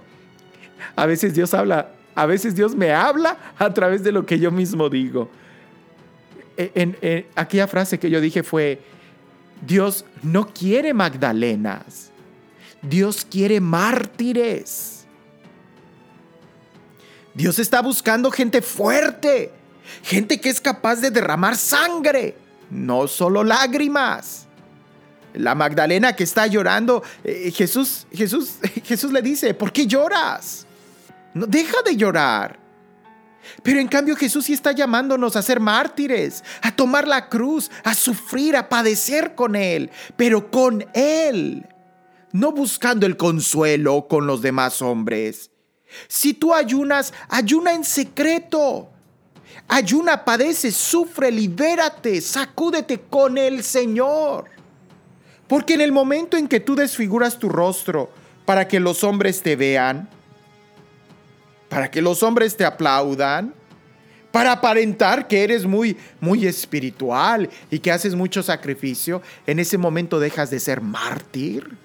a 0.97 1.07
veces 1.07 1.35
Dios 1.35 1.53
habla, 1.53 1.91
a 2.15 2.27
veces 2.27 2.55
Dios 2.55 2.75
me 2.75 2.93
habla 2.93 3.37
a 3.59 3.73
través 3.73 4.03
de 4.03 4.13
lo 4.13 4.27
que 4.27 4.39
yo 4.39 4.51
mismo 4.51 4.89
digo. 4.89 5.31
E, 6.57 6.71
en, 6.75 7.27
aquella 7.35 7.67
frase 7.67 7.99
que 7.99 8.11
yo 8.11 8.21
dije 8.21 8.43
fue, 8.43 8.81
Dios 9.65 10.05
no 10.23 10.49
quiere 10.49 10.93
Magdalenas. 10.93 12.11
Dios 12.83 13.25
quiere 13.25 13.61
mártires. 13.61 15.07
Dios 17.35 17.59
está 17.59 17.81
buscando 17.81 18.31
gente 18.31 18.61
fuerte, 18.61 19.53
gente 20.03 20.41
que 20.41 20.51
es 20.51 20.61
capaz 20.61 20.97
de 20.97 21.11
derramar 21.11 21.57
sangre, 21.57 22.37
no 22.71 23.09
solo 23.09 23.43
lágrimas. 23.43 24.47
La 25.33 25.55
Magdalena 25.55 26.15
que 26.15 26.25
está 26.25 26.47
llorando, 26.47 27.03
eh, 27.25 27.51
Jesús, 27.55 28.07
Jesús, 28.13 28.57
Jesús 28.85 29.13
le 29.13 29.23
dice, 29.23 29.55
¿por 29.55 29.73
qué 29.73 29.87
lloras? 29.87 30.67
No 31.35 31.47
deja 31.47 31.83
de 31.85 31.97
llorar. 31.97 32.59
Pero 33.63 33.81
en 33.81 33.89
cambio 33.89 34.17
Jesús 34.17 34.47
sí 34.47 34.53
está 34.53 34.73
llamándonos 34.73 35.37
a 35.37 35.43
ser 35.43 35.61
mártires, 35.61 36.45
a 36.61 36.75
tomar 36.75 37.09
la 37.09 37.29
cruz, 37.29 37.71
a 37.85 37.95
sufrir, 37.95 38.57
a 38.57 38.69
padecer 38.69 39.35
con 39.35 39.57
Él, 39.57 39.91
pero 40.17 40.51
con 40.51 40.87
Él, 40.95 41.67
no 42.33 42.53
buscando 42.53 43.05
el 43.07 43.17
consuelo 43.17 44.07
con 44.09 44.27
los 44.27 44.43
demás 44.43 44.81
hombres. 44.81 45.51
Si 46.09 46.35
tú 46.35 46.55
ayunas, 46.55 47.13
ayuna 47.29 47.75
en 47.75 47.85
secreto. 47.85 48.89
Ayuna, 49.69 50.25
padece, 50.25 50.73
sufre, 50.73 51.31
libérate, 51.31 52.21
sacúdete 52.21 53.01
con 53.01 53.39
el 53.39 53.63
Señor. 53.63 54.47
Porque 55.47 55.75
en 55.75 55.83
el 55.83 55.93
momento 55.93 56.37
en 56.37 56.49
que 56.49 56.61
tú 56.61 56.75
desfiguras 56.75 57.39
tu 57.39 57.49
rostro 57.49 58.11
para 58.47 58.67
que 58.69 58.81
los 58.81 59.05
hombres 59.05 59.43
te 59.43 59.57
vean, 59.57 60.09
para 61.73 61.91
que 61.91 62.03
los 62.03 62.23
hombres 62.23 62.55
te 62.55 62.67
aplaudan, 62.67 63.55
para 64.31 64.53
aparentar 64.53 65.27
que 65.27 65.43
eres 65.43 65.65
muy, 65.65 65.97
muy 66.21 66.47
espiritual 66.47 67.49
y 67.71 67.79
que 67.79 67.91
haces 67.91 68.15
mucho 68.15 68.43
sacrificio, 68.43 69.23
en 69.47 69.59
ese 69.59 69.79
momento 69.79 70.21
dejas 70.21 70.51
de 70.51 70.61
ser 70.61 70.83
mártir 70.83 71.79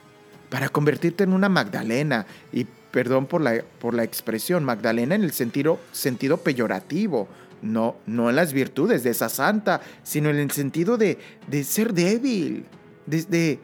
para 0.49 0.67
convertirte 0.67 1.23
en 1.23 1.31
una 1.31 1.47
Magdalena. 1.47 2.25
Y 2.51 2.65
perdón 2.91 3.27
por 3.27 3.39
la, 3.39 3.63
por 3.79 3.93
la 3.93 4.03
expresión, 4.03 4.65
Magdalena 4.65 5.15
en 5.15 5.23
el 5.23 5.31
sentido, 5.31 5.79
sentido 5.93 6.35
peyorativo, 6.35 7.29
no, 7.61 7.95
no 8.05 8.29
en 8.29 8.35
las 8.35 8.51
virtudes 8.51 9.05
de 9.05 9.11
esa 9.11 9.29
santa, 9.29 9.79
sino 10.03 10.29
en 10.29 10.35
el 10.35 10.51
sentido 10.51 10.97
de, 10.97 11.17
de 11.47 11.63
ser 11.63 11.93
débil, 11.93 12.65
de, 13.05 13.57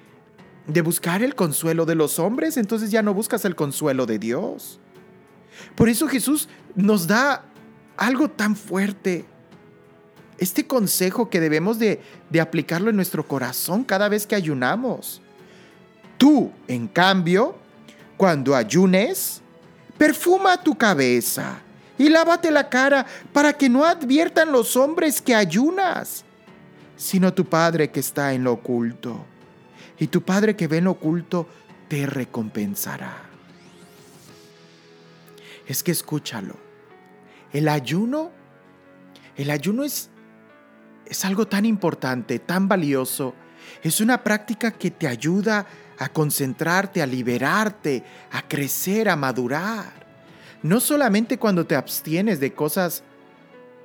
de 0.67 0.81
buscar 0.81 1.21
el 1.21 1.35
consuelo 1.35 1.85
de 1.85 1.95
los 1.95 2.17
hombres, 2.17 2.55
entonces 2.55 2.91
ya 2.91 3.01
no 3.01 3.13
buscas 3.13 3.43
el 3.43 3.57
consuelo 3.57 4.05
de 4.05 4.19
Dios. 4.19 4.79
Por 5.75 5.89
eso 5.89 6.07
Jesús 6.07 6.47
nos 6.75 7.07
da 7.07 7.45
algo 7.97 8.29
tan 8.29 8.55
fuerte. 8.55 9.25
Este 10.37 10.65
consejo 10.65 11.29
que 11.29 11.39
debemos 11.39 11.79
de, 11.79 12.01
aplicarlo 12.41 12.89
en 12.89 12.95
nuestro 12.95 13.27
corazón 13.27 13.83
cada 13.83 14.09
vez 14.09 14.25
que 14.25 14.35
ayunamos. 14.35 15.21
Tú, 16.17 16.51
en 16.67 16.87
cambio, 16.87 17.55
cuando 18.17 18.55
ayunes, 18.55 19.41
perfuma 19.97 20.61
tu 20.61 20.75
cabeza 20.75 21.59
y 21.97 22.09
lávate 22.09 22.51
la 22.51 22.69
cara 22.69 23.05
para 23.31 23.53
que 23.53 23.69
no 23.69 23.85
adviertan 23.85 24.51
los 24.51 24.75
hombres 24.75 25.21
que 25.21 25.35
ayunas, 25.35 26.23
sino 26.97 27.33
tu 27.33 27.45
Padre 27.45 27.91
que 27.91 27.99
está 27.99 28.33
en 28.33 28.43
lo 28.43 28.53
oculto. 28.53 29.25
Y 29.99 30.07
tu 30.07 30.21
Padre 30.21 30.55
que 30.55 30.67
ve 30.67 30.77
en 30.77 30.85
lo 30.85 30.91
oculto 30.91 31.47
te 31.87 32.05
recompensará. 32.05 33.32
Es 35.65 35.83
que 35.83 35.91
escúchalo. 35.91 36.55
El 37.51 37.69
ayuno, 37.69 38.31
el 39.35 39.49
ayuno 39.49 39.83
es, 39.83 40.09
es 41.05 41.25
algo 41.25 41.47
tan 41.47 41.65
importante, 41.65 42.39
tan 42.39 42.67
valioso. 42.67 43.35
Es 43.81 44.01
una 44.01 44.23
práctica 44.23 44.71
que 44.71 44.91
te 44.91 45.07
ayuda 45.07 45.65
a 45.97 46.09
concentrarte, 46.09 47.01
a 47.01 47.05
liberarte, 47.05 48.03
a 48.31 48.47
crecer, 48.47 49.09
a 49.09 49.15
madurar. 49.15 50.03
No 50.61 50.79
solamente 50.79 51.37
cuando 51.37 51.65
te 51.65 51.75
abstienes 51.75 52.39
de 52.39 52.53
cosas 52.53 53.03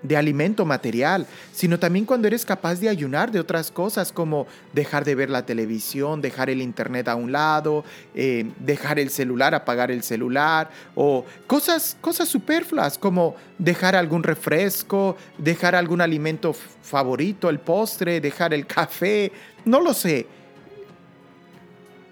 de 0.03 0.17
alimento 0.17 0.65
material, 0.65 1.27
sino 1.53 1.79
también 1.79 2.05
cuando 2.05 2.29
eres 2.29 2.45
capaz 2.45 2.77
de 2.77 2.89
ayunar 2.89 3.33
de 3.33 3.41
otras 3.41 3.71
cosas 3.71 4.13
como 4.13 4.47
dejar 4.73 5.05
de 5.05 5.15
ver 5.15 5.31
la 5.31 5.45
televisión, 5.45 6.21
dejar 6.21 6.51
el 6.51 6.63
internet 6.63 7.09
a 7.09 7.17
un 7.17 7.33
lado, 7.33 7.85
eh, 8.15 8.51
dejar 8.61 8.99
el 8.99 9.11
celular, 9.11 9.55
apagar 9.55 9.91
el 9.91 10.03
celular, 10.03 10.71
o 10.95 11.25
cosas, 11.47 11.97
cosas 12.01 12.29
superfluas 12.29 12.97
como 12.97 13.35
dejar 13.59 13.97
algún 13.97 14.23
refresco, 14.23 15.17
dejar 15.37 15.75
algún 15.75 16.01
alimento 16.01 16.53
favorito, 16.53 17.49
el 17.49 17.59
postre, 17.59 18.21
dejar 18.21 18.55
el 18.55 18.67
café, 18.67 19.33
no 19.65 19.81
lo 19.81 19.95
sé. 19.95 20.27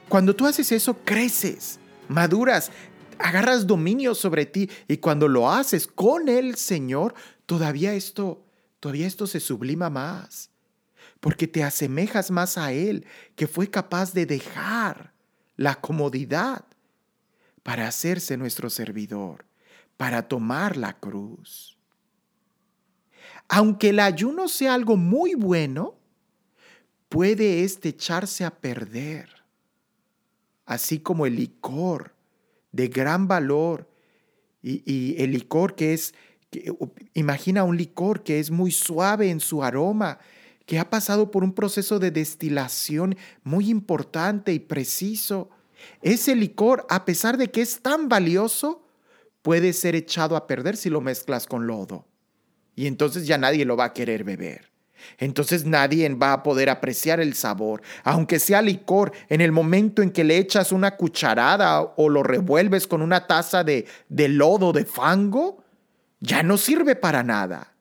Cuando 0.08 0.34
tú 0.34 0.46
haces 0.46 0.70
eso, 0.72 0.94
creces, 1.04 1.78
maduras, 2.08 2.70
agarras 3.18 3.66
dominio 3.66 4.14
sobre 4.14 4.46
ti 4.46 4.70
y 4.88 4.98
cuando 4.98 5.28
lo 5.28 5.50
haces 5.50 5.86
con 5.86 6.28
el 6.28 6.56
Señor, 6.56 7.14
todavía 7.46 7.94
esto, 7.94 8.44
todavía 8.80 9.06
esto 9.06 9.26
se 9.26 9.40
sublima 9.40 9.90
más, 9.90 10.50
porque 11.20 11.46
te 11.46 11.64
asemejas 11.64 12.30
más 12.30 12.58
a 12.58 12.72
Él, 12.72 13.06
que 13.34 13.46
fue 13.46 13.70
capaz 13.70 14.12
de 14.12 14.26
dejar 14.26 15.12
la 15.56 15.80
comodidad 15.80 16.64
para 17.62 17.88
hacerse 17.88 18.36
nuestro 18.36 18.68
servidor, 18.70 19.44
para 19.96 20.28
tomar 20.28 20.76
la 20.76 20.98
cruz. 20.98 21.78
Aunque 23.48 23.90
el 23.90 24.00
ayuno 24.00 24.48
sea 24.48 24.74
algo 24.74 24.96
muy 24.96 25.34
bueno, 25.34 25.94
puede 27.08 27.64
este 27.64 27.90
echarse 27.90 28.44
a 28.44 28.50
perder 28.50 29.36
así 30.66 30.98
como 30.98 31.24
el 31.24 31.36
licor 31.36 32.12
de 32.72 32.88
gran 32.88 33.26
valor 33.28 33.88
y, 34.62 35.14
el 35.22 35.30
licor 35.30 35.76
que 35.76 35.94
es, 35.94 36.12
imagina 37.14 37.64
un 37.64 37.76
licor 37.76 38.22
que 38.22 38.38
es 38.38 38.50
muy 38.50 38.70
suave 38.70 39.30
en 39.30 39.40
su 39.40 39.62
aroma, 39.62 40.18
que 40.66 40.78
ha 40.78 40.90
pasado 40.90 41.30
por 41.30 41.44
un 41.44 41.52
proceso 41.52 41.98
de 41.98 42.10
destilación 42.10 43.16
muy 43.44 43.70
importante 43.70 44.52
y 44.52 44.58
preciso. 44.58 45.50
Ese 46.02 46.34
licor, 46.34 46.86
a 46.88 47.04
pesar 47.04 47.36
de 47.36 47.50
que 47.50 47.62
es 47.62 47.80
tan 47.80 48.08
valioso, 48.08 48.84
puede 49.42 49.72
ser 49.72 49.94
echado 49.94 50.36
a 50.36 50.46
perder 50.46 50.76
si 50.76 50.90
lo 50.90 51.00
mezclas 51.00 51.46
con 51.46 51.66
lodo. 51.66 52.06
Y 52.74 52.86
entonces 52.86 53.26
ya 53.26 53.38
nadie 53.38 53.64
lo 53.64 53.76
va 53.76 53.86
a 53.86 53.92
querer 53.92 54.24
beber. 54.24 54.72
Entonces 55.18 55.64
nadie 55.64 56.08
va 56.14 56.32
a 56.32 56.42
poder 56.42 56.68
apreciar 56.68 57.20
el 57.20 57.34
sabor, 57.34 57.82
aunque 58.02 58.38
sea 58.38 58.62
licor, 58.62 59.12
en 59.28 59.40
el 59.40 59.52
momento 59.52 60.02
en 60.02 60.10
que 60.10 60.24
le 60.24 60.38
echas 60.38 60.72
una 60.72 60.96
cucharada 60.96 61.80
o 61.80 62.08
lo 62.08 62.22
revuelves 62.22 62.86
con 62.86 63.02
una 63.02 63.26
taza 63.26 63.62
de, 63.62 63.86
de 64.08 64.28
lodo, 64.28 64.72
de 64.72 64.84
fango, 64.84 65.62
ya 66.26 66.42
no 66.42 66.58
sirve 66.58 66.96
para 66.96 67.22
nada. 67.22 67.72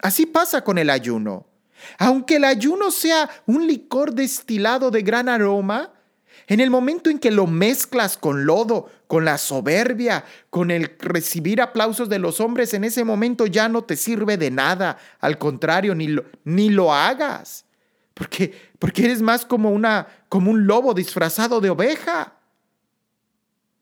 Así 0.00 0.24
pasa 0.24 0.64
con 0.64 0.78
el 0.78 0.88
ayuno. 0.88 1.46
Aunque 1.98 2.36
el 2.36 2.44
ayuno 2.44 2.90
sea 2.90 3.28
un 3.44 3.66
licor 3.66 4.14
destilado 4.14 4.90
de 4.90 5.02
gran 5.02 5.28
aroma, 5.28 5.92
en 6.46 6.60
el 6.60 6.70
momento 6.70 7.10
en 7.10 7.18
que 7.18 7.30
lo 7.30 7.46
mezclas 7.46 8.16
con 8.16 8.46
lodo, 8.46 8.90
con 9.06 9.26
la 9.26 9.36
soberbia, 9.36 10.24
con 10.48 10.70
el 10.70 10.96
recibir 10.98 11.60
aplausos 11.60 12.08
de 12.08 12.18
los 12.18 12.40
hombres, 12.40 12.72
en 12.72 12.84
ese 12.84 13.04
momento 13.04 13.46
ya 13.46 13.68
no 13.68 13.84
te 13.84 13.96
sirve 13.96 14.38
de 14.38 14.50
nada. 14.50 14.96
Al 15.20 15.36
contrario, 15.36 15.94
ni 15.94 16.08
lo, 16.08 16.24
ni 16.44 16.70
lo 16.70 16.94
hagas. 16.94 17.66
Porque, 18.14 18.54
porque 18.78 19.04
eres 19.04 19.20
más 19.20 19.44
como, 19.44 19.70
una, 19.70 20.06
como 20.30 20.50
un 20.50 20.66
lobo 20.66 20.94
disfrazado 20.94 21.60
de 21.60 21.68
oveja. 21.68 22.32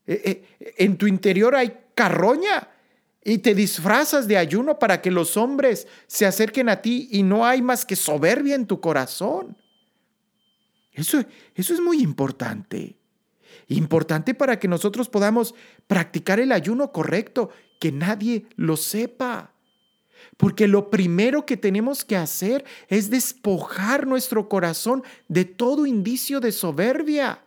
Eh, 0.06 0.44
eh, 0.58 0.74
en 0.78 0.96
tu 0.96 1.06
interior 1.06 1.54
hay 1.54 1.78
carroña 1.94 2.68
y 3.24 3.38
te 3.38 3.54
disfrazas 3.54 4.28
de 4.28 4.36
ayuno 4.36 4.78
para 4.78 5.00
que 5.00 5.10
los 5.10 5.38
hombres 5.38 5.88
se 6.06 6.26
acerquen 6.26 6.68
a 6.68 6.82
ti 6.82 7.08
y 7.10 7.22
no 7.22 7.46
hay 7.46 7.62
más 7.62 7.86
que 7.86 7.96
soberbia 7.96 8.54
en 8.54 8.66
tu 8.66 8.80
corazón. 8.80 9.56
Eso, 10.92 11.24
eso 11.54 11.74
es 11.74 11.80
muy 11.80 12.02
importante. 12.02 12.98
Importante 13.68 14.34
para 14.34 14.58
que 14.58 14.68
nosotros 14.68 15.08
podamos 15.08 15.54
practicar 15.86 16.38
el 16.38 16.52
ayuno 16.52 16.92
correcto, 16.92 17.48
que 17.80 17.90
nadie 17.90 18.46
lo 18.56 18.76
sepa. 18.76 19.52
Porque 20.36 20.68
lo 20.68 20.90
primero 20.90 21.46
que 21.46 21.56
tenemos 21.56 22.04
que 22.04 22.16
hacer 22.16 22.64
es 22.88 23.08
despojar 23.08 24.06
nuestro 24.06 24.48
corazón 24.50 25.02
de 25.28 25.46
todo 25.46 25.86
indicio 25.86 26.40
de 26.40 26.52
soberbia. 26.52 27.42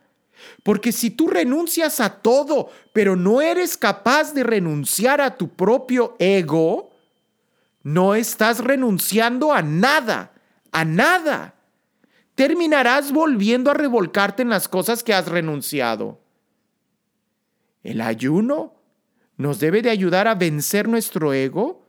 Porque 0.62 0.92
si 0.92 1.10
tú 1.10 1.28
renuncias 1.28 2.00
a 2.00 2.20
todo, 2.20 2.70
pero 2.92 3.16
no 3.16 3.40
eres 3.40 3.76
capaz 3.76 4.32
de 4.34 4.42
renunciar 4.42 5.20
a 5.20 5.36
tu 5.36 5.48
propio 5.48 6.16
ego, 6.18 6.90
no 7.82 8.14
estás 8.14 8.58
renunciando 8.58 9.52
a 9.52 9.62
nada, 9.62 10.32
a 10.72 10.84
nada 10.84 11.54
terminarás 12.38 13.10
volviendo 13.10 13.68
a 13.68 13.74
revolcarte 13.74 14.42
en 14.42 14.48
las 14.48 14.68
cosas 14.68 15.02
que 15.02 15.12
has 15.12 15.26
renunciado. 15.26 16.20
El 17.82 18.00
ayuno 18.00 18.76
nos 19.36 19.58
debe 19.58 19.82
de 19.82 19.90
ayudar 19.90 20.28
a 20.28 20.36
vencer 20.36 20.86
nuestro 20.86 21.32
ego 21.32 21.84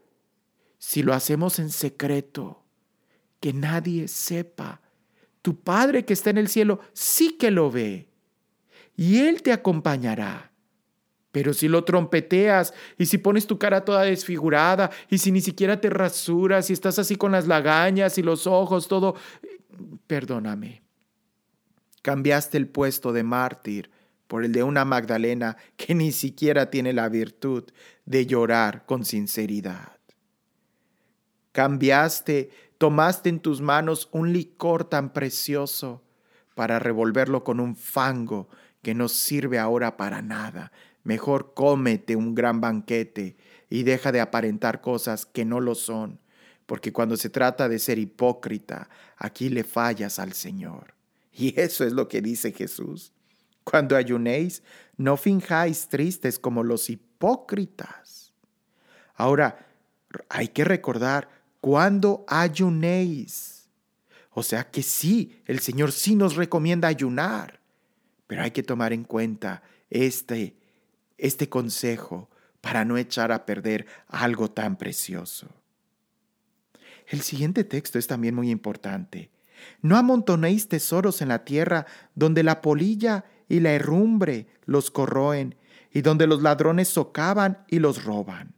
si 0.80 1.04
lo 1.04 1.14
hacemos 1.14 1.60
en 1.60 1.70
secreto, 1.70 2.64
que 3.40 3.54
nadie 3.54 4.08
sepa. 4.08 4.82
Tu 5.44 5.62
Padre 5.62 6.04
que 6.04 6.14
está 6.14 6.32
en 6.32 6.40
el 6.40 6.48
cielo 6.48 6.80
sí 6.94 7.38
que 7.38 7.52
lo 7.52 7.70
ve 7.70 8.09
y 9.00 9.20
Él 9.20 9.42
te 9.42 9.54
acompañará. 9.54 10.52
Pero 11.32 11.54
si 11.54 11.70
lo 11.70 11.86
trompeteas 11.86 12.74
y 12.98 13.06
si 13.06 13.18
pones 13.18 13.48
tu 13.48 13.58
cara 13.58 13.86
toda 13.86 14.02
desfigurada 14.02 14.90
y 15.10 15.20
si 15.20 15.32
ni 15.32 15.40
siquiera 15.40 15.80
te 15.80 15.90
rasuras 15.90 16.70
y 16.70 16.74
estás 16.74 17.00
así 17.00 17.16
con 17.16 17.32
las 17.32 17.48
lagañas 17.48 18.18
y 18.18 18.24
los 18.24 18.46
ojos 18.46 18.90
todo 18.90 19.16
perdóname. 20.06 20.82
Cambiaste 22.02 22.58
el 22.58 22.68
puesto 22.68 23.14
de 23.14 23.24
mártir 23.24 23.90
por 24.28 24.44
el 24.44 24.52
de 24.52 24.64
una 24.64 24.84
Magdalena 24.84 25.56
que 25.78 25.96
ni 25.96 26.12
siquiera 26.12 26.70
tiene 26.70 26.92
la 26.92 27.08
virtud 27.08 27.64
de 28.06 28.26
llorar 28.26 28.86
con 28.86 29.06
sinceridad. 29.06 29.98
Cambiaste, 31.54 32.50
tomaste 32.78 33.30
en 33.30 33.40
tus 33.40 33.62
manos 33.62 34.10
un 34.12 34.34
licor 34.34 34.84
tan 34.84 35.14
precioso 35.14 36.04
para 36.54 36.80
revolverlo 36.80 37.46
con 37.46 37.62
un 37.62 37.78
fango 37.78 38.50
que 38.82 38.94
no 38.94 39.10
sirve 39.10 39.60
ahora 39.60 39.98
para 39.98 40.22
nada. 40.22 40.72
Mejor 41.04 41.54
cómete 41.54 42.15
un 42.15 42.36
gran 42.36 42.62
banquete 42.62 43.38
y 43.70 43.84
deja 43.84 44.12
de 44.12 44.22
aparentar 44.22 44.82
cosas 44.82 45.26
que 45.26 45.46
no 45.46 45.60
lo 45.60 45.76
son 45.76 46.20
porque 46.70 46.94
cuando 46.94 47.18
se 47.18 47.32
trata 47.32 47.68
de 47.68 47.80
ser 47.80 47.98
hipócrita, 47.98 48.89
aquí 49.18 49.50
le 49.50 49.63
fallas 49.63 50.20
al 50.20 50.34
Señor. 50.34 50.94
Y 51.34 51.60
eso 51.60 51.84
es 51.84 51.94
lo 51.94 52.08
que 52.08 52.22
dice 52.22 52.52
Jesús. 52.52 53.12
Cuando 53.63 53.96
ayunéis, 53.96 54.62
no 54.96 55.18
finjáis 55.18 55.88
tristes 55.88 56.38
como 56.38 56.62
los 56.62 56.92
hipócritas. 56.92 58.34
Ahora, 59.15 59.65
hay 60.30 60.50
que 60.50 60.63
recordar 60.63 61.28
cuando 61.60 62.24
ayunéis. 62.28 63.68
O 64.30 64.44
sea 64.44 64.70
que 64.70 64.84
sí, 64.84 65.42
el 65.48 65.62
Señor 65.62 65.92
sí 65.92 66.13
nos 66.13 66.36
recomienda 66.36 66.88
ayunar, 66.88 67.59
pero 68.30 68.44
hay 68.44 68.52
que 68.52 68.62
tomar 68.62 68.94
en 68.94 69.06
cuenta 69.06 69.63
este, 69.89 70.56
este 71.18 71.50
consejo 71.50 72.30
para 72.62 72.86
no 72.86 72.96
echar 72.96 73.32
a 73.32 73.44
perder 73.48 73.88
algo 74.08 74.52
tan 74.52 74.78
precioso. 74.78 75.48
El 77.08 77.22
siguiente 77.22 77.63
texto 77.63 77.98
es 77.98 78.06
también 78.06 78.36
muy 78.36 78.52
importante. 78.52 79.32
No 79.82 79.98
amontonéis 79.98 80.68
tesoros 80.68 81.24
en 81.24 81.30
la 81.30 81.44
tierra, 81.44 81.88
donde 82.13 82.44
la 82.44 82.62
polilla 82.62 83.26
y 83.48 83.62
la 83.62 83.72
herrumbre 83.72 84.46
los 84.65 84.92
corroen, 84.92 85.56
y 85.92 86.02
donde 86.02 86.28
los 86.28 86.44
ladrones 86.44 86.88
socavan 86.88 87.65
y 87.68 87.80
los 87.80 88.04
roban. 88.04 88.54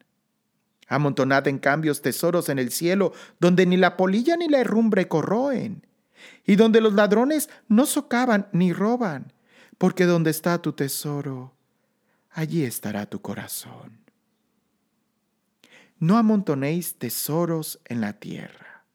Amontonad 0.89 1.47
en 1.47 1.60
cambios 1.60 2.01
tesoros 2.01 2.49
en 2.49 2.60
el 2.60 2.71
cielo, 2.73 3.13
donde 3.39 3.65
ni 3.65 3.77
la 3.77 3.95
polilla 3.95 4.36
ni 4.36 4.49
la 4.49 4.60
herrumbre 4.60 5.07
corroen, 5.07 5.88
y 6.45 6.57
donde 6.57 6.81
los 6.81 6.91
ladrones 6.91 7.49
no 7.69 7.86
socavan 7.86 8.49
ni 8.51 8.73
roban, 8.73 9.31
porque 9.81 10.05
donde 10.05 10.29
está 10.29 10.61
tu 10.61 10.73
tesoro, 10.73 11.55
allí 12.29 12.65
estará 12.65 13.07
tu 13.07 13.19
corazón. 13.19 13.97
No 15.97 16.17
amontonéis 16.17 16.99
tesoros 16.99 17.79
en 17.85 17.99
la 17.99 18.13
tierra. 18.13 18.85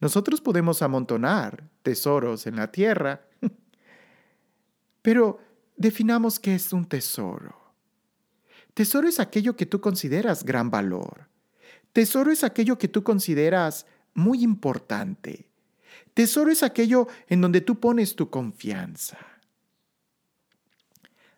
Nosotros 0.00 0.42
podemos 0.42 0.82
amontonar 0.82 1.64
tesoros 1.82 2.46
en 2.46 2.56
la 2.56 2.70
tierra, 2.70 3.22
pero 5.00 5.40
definamos 5.78 6.38
qué 6.38 6.54
es 6.54 6.70
un 6.74 6.84
tesoro. 6.84 7.56
Tesoro 8.74 9.08
es 9.08 9.18
aquello 9.18 9.56
que 9.56 9.64
tú 9.64 9.80
consideras 9.80 10.44
gran 10.44 10.70
valor. 10.70 11.30
Tesoro 11.94 12.32
es 12.32 12.44
aquello 12.44 12.76
que 12.76 12.88
tú 12.88 13.02
consideras 13.02 13.86
muy 14.12 14.42
importante. 14.42 15.48
Tesoro 16.14 16.50
es 16.50 16.62
aquello 16.62 17.06
en 17.28 17.40
donde 17.40 17.60
tú 17.60 17.80
pones 17.80 18.14
tu 18.16 18.28
confianza. 18.30 19.18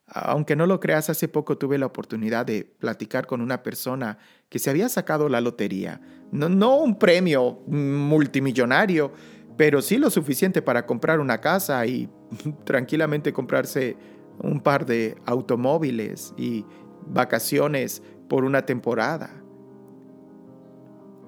Aunque 0.07 0.55
no 0.55 0.67
lo 0.67 0.81
creas, 0.81 1.11
hace 1.11 1.29
poco 1.29 1.57
tuve 1.57 1.79
la 1.79 1.87
oportunidad 1.87 2.45
de 2.45 2.65
platicar 2.65 3.27
con 3.27 3.41
una 3.41 3.63
persona 3.63 4.19
que 4.49 4.59
se 4.59 4.71
había 4.71 4.89
sacado 4.89 5.29
la 5.29 5.41
lotería. 5.41 6.01
No, 6.31 6.77
un 6.77 6.99
premio 6.99 7.63
multimillonario, 7.67 9.13
pero 9.57 9.81
sí 9.81 9.99
lo 9.99 10.11
suficiente 10.11 10.63
para 10.63 10.85
comprar 10.87 11.21
una 11.21 11.41
casa 11.41 11.85
y 11.87 12.09
tranquilamente 12.65 13.33
comprarse 13.33 13.97
un 14.39 14.61
par 14.61 14.85
de 14.85 15.17
automóviles 15.25 16.35
y 16.37 16.67
vacaciones 17.07 18.03
por 18.29 18.45
una 18.45 18.67
temporada. 18.67 19.31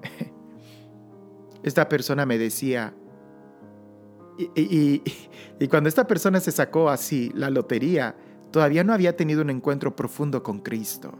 Esta 1.63 1.89
persona 1.89 2.25
me 2.25 2.37
decía, 2.37 2.93
y, 4.37 5.01
cuando 5.69 5.89
esta 5.89 6.05
persona 6.05 6.39
se 6.39 6.51
sacó 6.51 6.89
así 6.89 7.31
la 7.33 7.49
lotería, 7.49 8.15
todavía 8.51 8.83
no 8.83 8.93
había 8.93 9.15
tenido 9.15 9.41
un 9.41 9.49
encuentro 9.49 9.95
profundo 9.95 10.43
con 10.43 10.59
Cristo. 10.59 11.13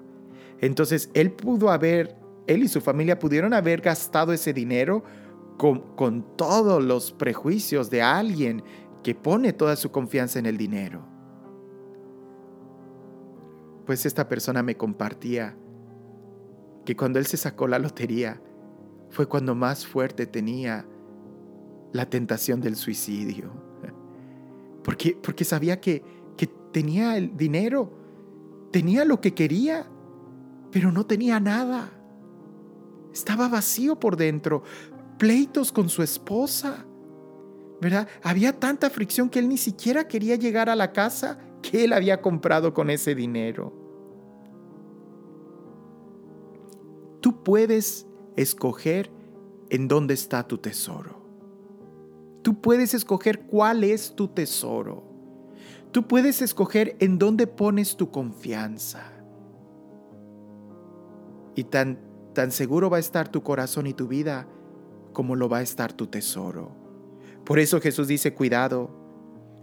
Entonces 0.59 1.09
él 1.13 1.31
pudo 1.31 1.71
haber, 1.71 2.15
él 2.47 2.63
y 2.63 2.67
su 2.67 2.81
familia 2.81 3.19
pudieron 3.19 3.53
haber 3.53 3.81
gastado 3.81 4.33
ese 4.33 4.53
dinero 4.53 5.03
con, 5.57 5.95
con 5.95 6.35
todos 6.37 6.83
los 6.83 7.11
prejuicios 7.11 7.89
de 7.89 8.01
alguien 8.01 8.63
que 9.03 9.15
pone 9.15 9.53
toda 9.53 9.75
su 9.75 9.91
confianza 9.91 10.39
en 10.39 10.45
el 10.45 10.57
dinero. 10.57 11.05
Pues 13.85 14.05
esta 14.05 14.27
persona 14.27 14.61
me 14.63 14.75
compartía 14.75 15.55
que 16.85 16.95
cuando 16.95 17.19
él 17.19 17.25
se 17.25 17.37
sacó 17.37 17.67
la 17.67 17.79
lotería 17.79 18.41
fue 19.09 19.27
cuando 19.27 19.55
más 19.55 19.87
fuerte 19.87 20.25
tenía 20.25 20.85
la 21.93 22.09
tentación 22.09 22.61
del 22.61 22.75
suicidio. 22.75 23.51
Porque, 24.83 25.17
porque 25.21 25.43
sabía 25.43 25.81
que, 25.81 26.03
que 26.37 26.47
tenía 26.47 27.17
el 27.17 27.35
dinero, 27.35 27.91
tenía 28.71 29.03
lo 29.03 29.19
que 29.19 29.33
quería, 29.33 29.85
pero 30.71 30.91
no 30.91 31.05
tenía 31.05 31.39
nada. 31.39 31.91
Estaba 33.11 33.49
vacío 33.49 33.99
por 33.99 34.15
dentro, 34.15 34.63
pleitos 35.17 35.71
con 35.71 35.89
su 35.89 36.03
esposa. 36.03 36.85
¿Verdad? 37.81 38.07
Había 38.23 38.59
tanta 38.59 38.89
fricción 38.89 39.29
que 39.29 39.39
él 39.39 39.49
ni 39.49 39.57
siquiera 39.57 40.07
quería 40.07 40.35
llegar 40.35 40.69
a 40.69 40.75
la 40.75 40.93
casa 40.93 41.37
que 41.61 41.83
él 41.83 41.93
había 41.93 42.21
comprado 42.21 42.73
con 42.73 42.89
ese 42.89 43.13
dinero. 43.13 43.73
Tú 47.21 47.43
puedes 47.43 48.07
escoger 48.35 49.11
en 49.69 49.87
dónde 49.87 50.13
está 50.13 50.47
tu 50.47 50.57
tesoro. 50.57 51.16
Tú 52.47 52.61
puedes 52.61 52.93
escoger 52.93 53.41
cuál 53.41 53.83
es 53.83 54.15
tu 54.15 54.29
tesoro. 54.29 55.03
Tú 55.91 56.07
puedes 56.07 56.41
escoger 56.41 56.95
en 57.01 57.19
dónde 57.19 57.45
pones 57.45 57.97
tu 57.97 58.09
confianza. 58.09 59.11
Y 61.55 61.65
tan, 61.65 61.99
tan 62.33 62.51
seguro 62.51 62.89
va 62.89 62.95
a 62.95 63.01
estar 63.01 63.27
tu 63.27 63.43
corazón 63.43 63.85
y 63.85 63.93
tu 63.93 64.07
vida 64.07 64.47
como 65.11 65.35
lo 65.35 65.49
va 65.49 65.57
a 65.57 65.61
estar 65.61 65.91
tu 65.91 66.07
tesoro. 66.07 66.71
Por 67.43 67.59
eso 67.59 67.81
Jesús 67.81 68.07
dice, 68.07 68.33
cuidado, 68.33 68.91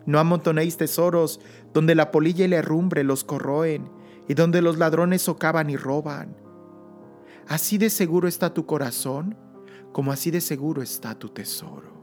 no 0.04 0.18
amontonéis 0.18 0.76
tesoros 0.76 1.40
donde 1.72 1.94
la 1.94 2.10
polilla 2.10 2.44
y 2.44 2.48
la 2.48 2.56
herrumbre 2.56 3.02
los 3.02 3.24
corroen 3.24 3.88
y 4.28 4.34
donde 4.34 4.60
los 4.60 4.76
ladrones 4.76 5.22
socavan 5.22 5.70
y 5.70 5.78
roban. 5.78 6.36
Así 7.48 7.78
de 7.78 7.88
seguro 7.88 8.28
está 8.28 8.52
tu 8.52 8.66
corazón 8.66 9.38
como 9.90 10.12
así 10.12 10.30
de 10.30 10.42
seguro 10.42 10.82
está 10.82 11.18
tu 11.18 11.30
tesoro. 11.30 11.93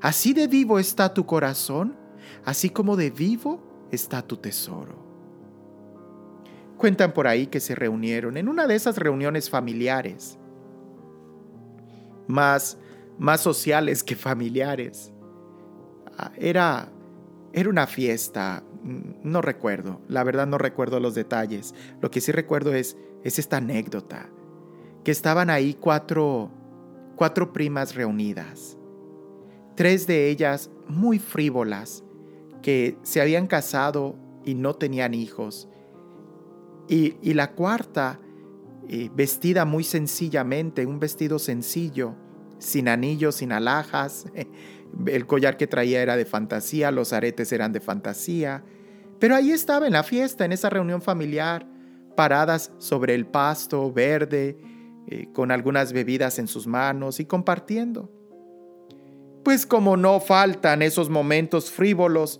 Así 0.00 0.32
de 0.32 0.46
vivo 0.46 0.78
está 0.78 1.12
tu 1.12 1.26
corazón, 1.26 1.96
así 2.44 2.70
como 2.70 2.96
de 2.96 3.10
vivo 3.10 3.60
está 3.90 4.22
tu 4.22 4.36
tesoro. 4.36 5.06
Cuentan 6.76 7.12
por 7.12 7.26
ahí 7.26 7.48
que 7.48 7.60
se 7.60 7.74
reunieron 7.74 8.36
en 8.36 8.48
una 8.48 8.66
de 8.66 8.76
esas 8.76 8.96
reuniones 8.96 9.50
familiares, 9.50 10.38
más, 12.28 12.78
más 13.18 13.40
sociales 13.40 14.04
que 14.04 14.14
familiares. 14.14 15.12
Ah, 16.16 16.30
era, 16.36 16.88
era 17.52 17.68
una 17.68 17.86
fiesta, 17.86 18.62
mm, 18.82 19.00
no 19.24 19.42
recuerdo, 19.42 20.00
la 20.08 20.22
verdad 20.22 20.46
no 20.46 20.58
recuerdo 20.58 21.00
los 21.00 21.16
detalles. 21.16 21.74
Lo 22.00 22.10
que 22.10 22.20
sí 22.20 22.30
recuerdo 22.30 22.72
es, 22.72 22.96
es 23.24 23.40
esta 23.40 23.56
anécdota, 23.56 24.28
que 25.02 25.10
estaban 25.10 25.50
ahí 25.50 25.74
cuatro, 25.74 26.50
cuatro 27.16 27.52
primas 27.52 27.96
reunidas 27.96 28.77
tres 29.78 30.08
de 30.08 30.28
ellas 30.28 30.72
muy 30.88 31.20
frívolas, 31.20 32.02
que 32.62 32.98
se 33.04 33.20
habían 33.20 33.46
casado 33.46 34.16
y 34.44 34.56
no 34.56 34.74
tenían 34.74 35.14
hijos, 35.14 35.68
y, 36.88 37.12
la 37.34 37.52
cuarta, 37.52 38.18
eh, 38.88 39.08
vestida 39.14 39.64
muy 39.64 39.84
sencillamente, 39.84 40.84
un 40.84 40.98
vestido 40.98 41.38
sencillo, 41.38 42.16
sin 42.58 42.88
anillos, 42.88 43.36
sin 43.36 43.52
alhajas, 43.52 44.26
el 45.06 45.26
collar 45.28 45.56
que 45.56 45.68
traía 45.68 46.02
era 46.02 46.16
de 46.16 46.24
fantasía, 46.24 46.90
los 46.90 47.12
aretes 47.12 47.52
eran 47.52 47.70
de 47.70 47.80
fantasía, 47.80 48.64
pero 49.20 49.36
ahí 49.36 49.52
estaba 49.52 49.86
en 49.86 49.92
la 49.92 50.02
fiesta, 50.02 50.44
en 50.44 50.50
esa 50.50 50.70
reunión 50.70 51.02
familiar, 51.02 51.68
paradas 52.16 52.72
sobre 52.78 53.14
el 53.14 53.26
pasto 53.26 53.92
verde, 53.92 54.58
eh, 55.06 55.28
con 55.32 55.52
algunas 55.52 55.92
bebidas 55.92 56.40
en 56.40 56.48
sus 56.48 56.66
manos 56.66 57.20
y 57.20 57.26
compartiendo. 57.26 58.17
Pues 59.48 59.64
como 59.64 59.96
no 59.96 60.20
faltan 60.20 60.82
esos 60.82 61.08
momentos 61.08 61.70
frívolos, 61.70 62.38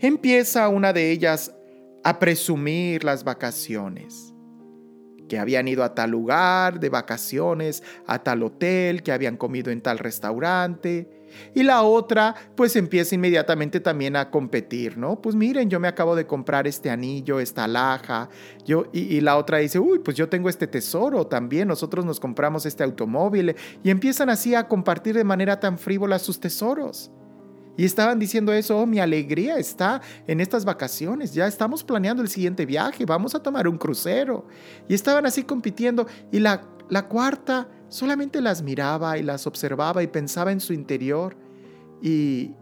empieza 0.00 0.70
una 0.70 0.94
de 0.94 1.10
ellas 1.10 1.54
a 2.02 2.18
presumir 2.18 3.04
las 3.04 3.24
vacaciones 3.24 4.32
que 5.28 5.38
habían 5.38 5.68
ido 5.68 5.84
a 5.84 5.94
tal 5.94 6.10
lugar 6.10 6.80
de 6.80 6.88
vacaciones, 6.88 7.82
a 8.06 8.22
tal 8.22 8.42
hotel, 8.42 9.02
que 9.02 9.12
habían 9.12 9.36
comido 9.36 9.70
en 9.70 9.80
tal 9.80 9.98
restaurante. 9.98 11.08
Y 11.54 11.62
la 11.62 11.82
otra, 11.82 12.34
pues 12.54 12.76
empieza 12.76 13.14
inmediatamente 13.14 13.80
también 13.80 14.16
a 14.16 14.30
competir, 14.30 14.96
¿no? 14.96 15.20
Pues 15.20 15.34
miren, 15.34 15.68
yo 15.68 15.80
me 15.80 15.88
acabo 15.88 16.14
de 16.16 16.26
comprar 16.26 16.66
este 16.66 16.90
anillo, 16.90 17.40
esta 17.40 17.64
alhaja. 17.64 18.28
Yo, 18.64 18.86
y, 18.92 19.16
y 19.16 19.20
la 19.20 19.36
otra 19.36 19.58
dice, 19.58 19.78
uy, 19.78 19.98
pues 19.98 20.16
yo 20.16 20.28
tengo 20.28 20.48
este 20.48 20.66
tesoro 20.66 21.26
también, 21.26 21.68
nosotros 21.68 22.04
nos 22.04 22.20
compramos 22.20 22.64
este 22.66 22.84
automóvil. 22.84 23.54
Y 23.82 23.90
empiezan 23.90 24.30
así 24.30 24.54
a 24.54 24.68
compartir 24.68 25.14
de 25.14 25.24
manera 25.24 25.60
tan 25.60 25.78
frívola 25.78 26.18
sus 26.18 26.40
tesoros. 26.40 27.10
Y 27.76 27.84
estaban 27.84 28.18
diciendo 28.18 28.52
eso, 28.52 28.78
oh, 28.78 28.86
mi 28.86 28.98
alegría 28.98 29.58
está 29.58 30.00
en 30.26 30.40
estas 30.40 30.64
vacaciones, 30.64 31.34
ya 31.34 31.46
estamos 31.46 31.84
planeando 31.84 32.22
el 32.22 32.28
siguiente 32.28 32.64
viaje, 32.64 33.04
vamos 33.04 33.34
a 33.34 33.42
tomar 33.42 33.68
un 33.68 33.76
crucero. 33.76 34.46
Y 34.88 34.94
estaban 34.94 35.26
así 35.26 35.42
compitiendo 35.42 36.06
y 36.32 36.40
la, 36.40 36.62
la 36.88 37.06
cuarta 37.06 37.68
solamente 37.88 38.40
las 38.40 38.62
miraba 38.62 39.18
y 39.18 39.22
las 39.22 39.46
observaba 39.46 40.02
y 40.02 40.06
pensaba 40.06 40.52
en 40.52 40.60
su 40.60 40.72
interior. 40.72 41.36
Y 42.00 42.54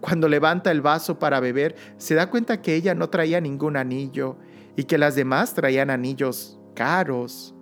cuando 0.00 0.28
levanta 0.28 0.70
el 0.70 0.82
vaso 0.82 1.18
para 1.18 1.40
beber, 1.40 1.74
se 1.96 2.14
da 2.14 2.28
cuenta 2.28 2.60
que 2.60 2.74
ella 2.74 2.94
no 2.94 3.08
traía 3.08 3.40
ningún 3.40 3.76
anillo 3.76 4.36
y 4.76 4.84
que 4.84 4.98
las 4.98 5.14
demás 5.14 5.54
traían 5.54 5.88
anillos 5.88 6.60
caros, 6.74 7.54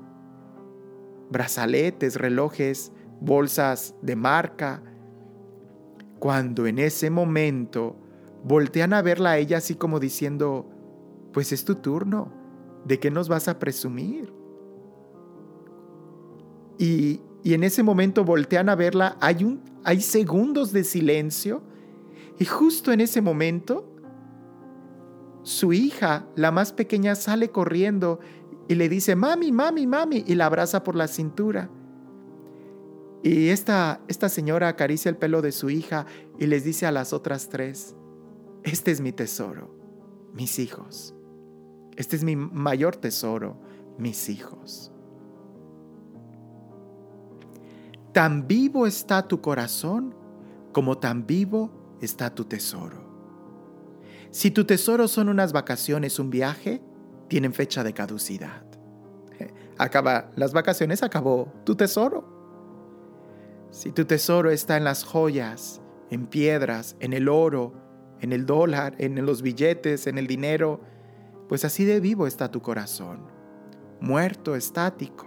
brazaletes, 1.31 2.16
relojes, 2.16 2.90
bolsas 3.20 3.94
de 4.03 4.16
marca 4.16 4.83
cuando 6.24 6.66
en 6.66 6.78
ese 6.78 7.10
momento 7.10 7.96
voltean 8.44 8.94
a 8.94 9.02
verla 9.02 9.32
a 9.32 9.37
ella 9.37 9.58
así 9.58 9.74
como 9.74 10.00
diciendo, 10.00 10.66
pues 11.34 11.52
es 11.52 11.66
tu 11.66 11.74
turno, 11.74 12.32
¿de 12.87 12.98
qué 12.98 13.10
nos 13.10 13.28
vas 13.28 13.46
a 13.46 13.58
presumir? 13.58 14.32
Y, 16.78 17.20
en 17.44 17.62
ese 17.62 17.82
momento 17.82 18.24
voltean 18.24 18.70
a 18.70 18.74
verla, 18.74 19.18
hay 19.20 19.44
un, 19.44 19.60
hay 19.84 20.00
segundos 20.00 20.72
de 20.72 20.84
silencio 20.84 21.60
y 22.38 22.46
justo 22.46 22.90
en 22.90 23.02
ese 23.02 23.20
momento 23.20 23.87
su 25.42 25.74
hija, 25.74 26.26
la 26.37 26.50
más 26.50 26.72
pequeña, 26.72 27.16
sale 27.16 27.50
corriendo 27.50 28.18
y 28.66 28.76
le 28.76 28.88
dice, 28.88 29.14
mami, 29.14 29.52
mami, 29.52 29.87
mami, 29.87 30.24
y 30.26 30.37
la 30.37 30.46
abraza 30.46 30.84
por 30.84 30.96
la 30.96 31.06
cintura. 31.06 31.68
Y 33.24 33.48
esta, 33.48 34.02
esta 34.06 34.28
señora 34.28 34.68
acaricia 34.68 35.08
el 35.08 35.16
pelo 35.16 35.40
de 35.40 35.50
su 35.50 35.70
hija 35.70 36.04
y 36.38 36.46
les 36.46 36.62
dice 36.62 36.84
a 36.84 36.92
las 36.92 37.14
otras 37.14 37.48
tres, 37.48 37.96
este 38.64 38.90
es 38.90 39.00
mi 39.00 39.12
tesoro, 39.12 39.74
mis 40.34 40.58
hijos. 40.58 41.14
Este 41.96 42.16
es 42.16 42.22
mi 42.22 42.37
mayor 42.37 42.96
tesoro, 42.96 43.58
mis 43.96 44.28
hijos. 44.28 44.92
Tan 48.12 48.46
vivo 48.46 48.87
está 48.87 49.26
tu 49.26 49.40
corazón 49.40 50.14
como 50.72 50.98
tan 50.98 51.26
vivo 51.26 51.96
está 52.02 52.34
tu 52.34 52.44
tesoro. 52.44 53.04
Si 54.32 54.50
tu 54.50 54.66
tesoro 54.66 55.08
son 55.08 55.30
unas 55.30 55.54
vacaciones, 55.54 56.18
un 56.18 56.28
viaje, 56.28 56.82
tienen 57.28 57.54
fecha 57.54 57.82
de 57.84 57.94
caducidad. 57.94 58.66
Acaba 59.78 60.30
las 60.37 60.52
vacaciones, 60.52 61.02
acabó 61.02 61.50
tu 61.64 61.74
tesoro. 61.74 62.34
Si 63.74 63.90
tu 63.90 64.04
tesoro 64.04 64.50
está 64.50 64.76
en 64.76 64.84
las 64.84 65.02
joyas, 65.02 65.82
en 66.08 66.26
piedras, 66.26 66.94
en 67.00 67.12
el 67.12 67.28
oro, 67.28 67.72
en 68.20 68.32
el 68.32 68.46
dólar, 68.46 68.94
en 68.98 69.26
los 69.26 69.42
billetes, 69.42 70.06
en 70.06 70.16
el 70.16 70.28
dinero, 70.28 70.80
pues 71.48 71.64
así 71.64 71.84
de 71.84 71.98
vivo 71.98 72.28
está 72.28 72.52
tu 72.52 72.62
corazón. 72.62 73.26
Muerto, 74.00 74.54
estático, 74.54 75.26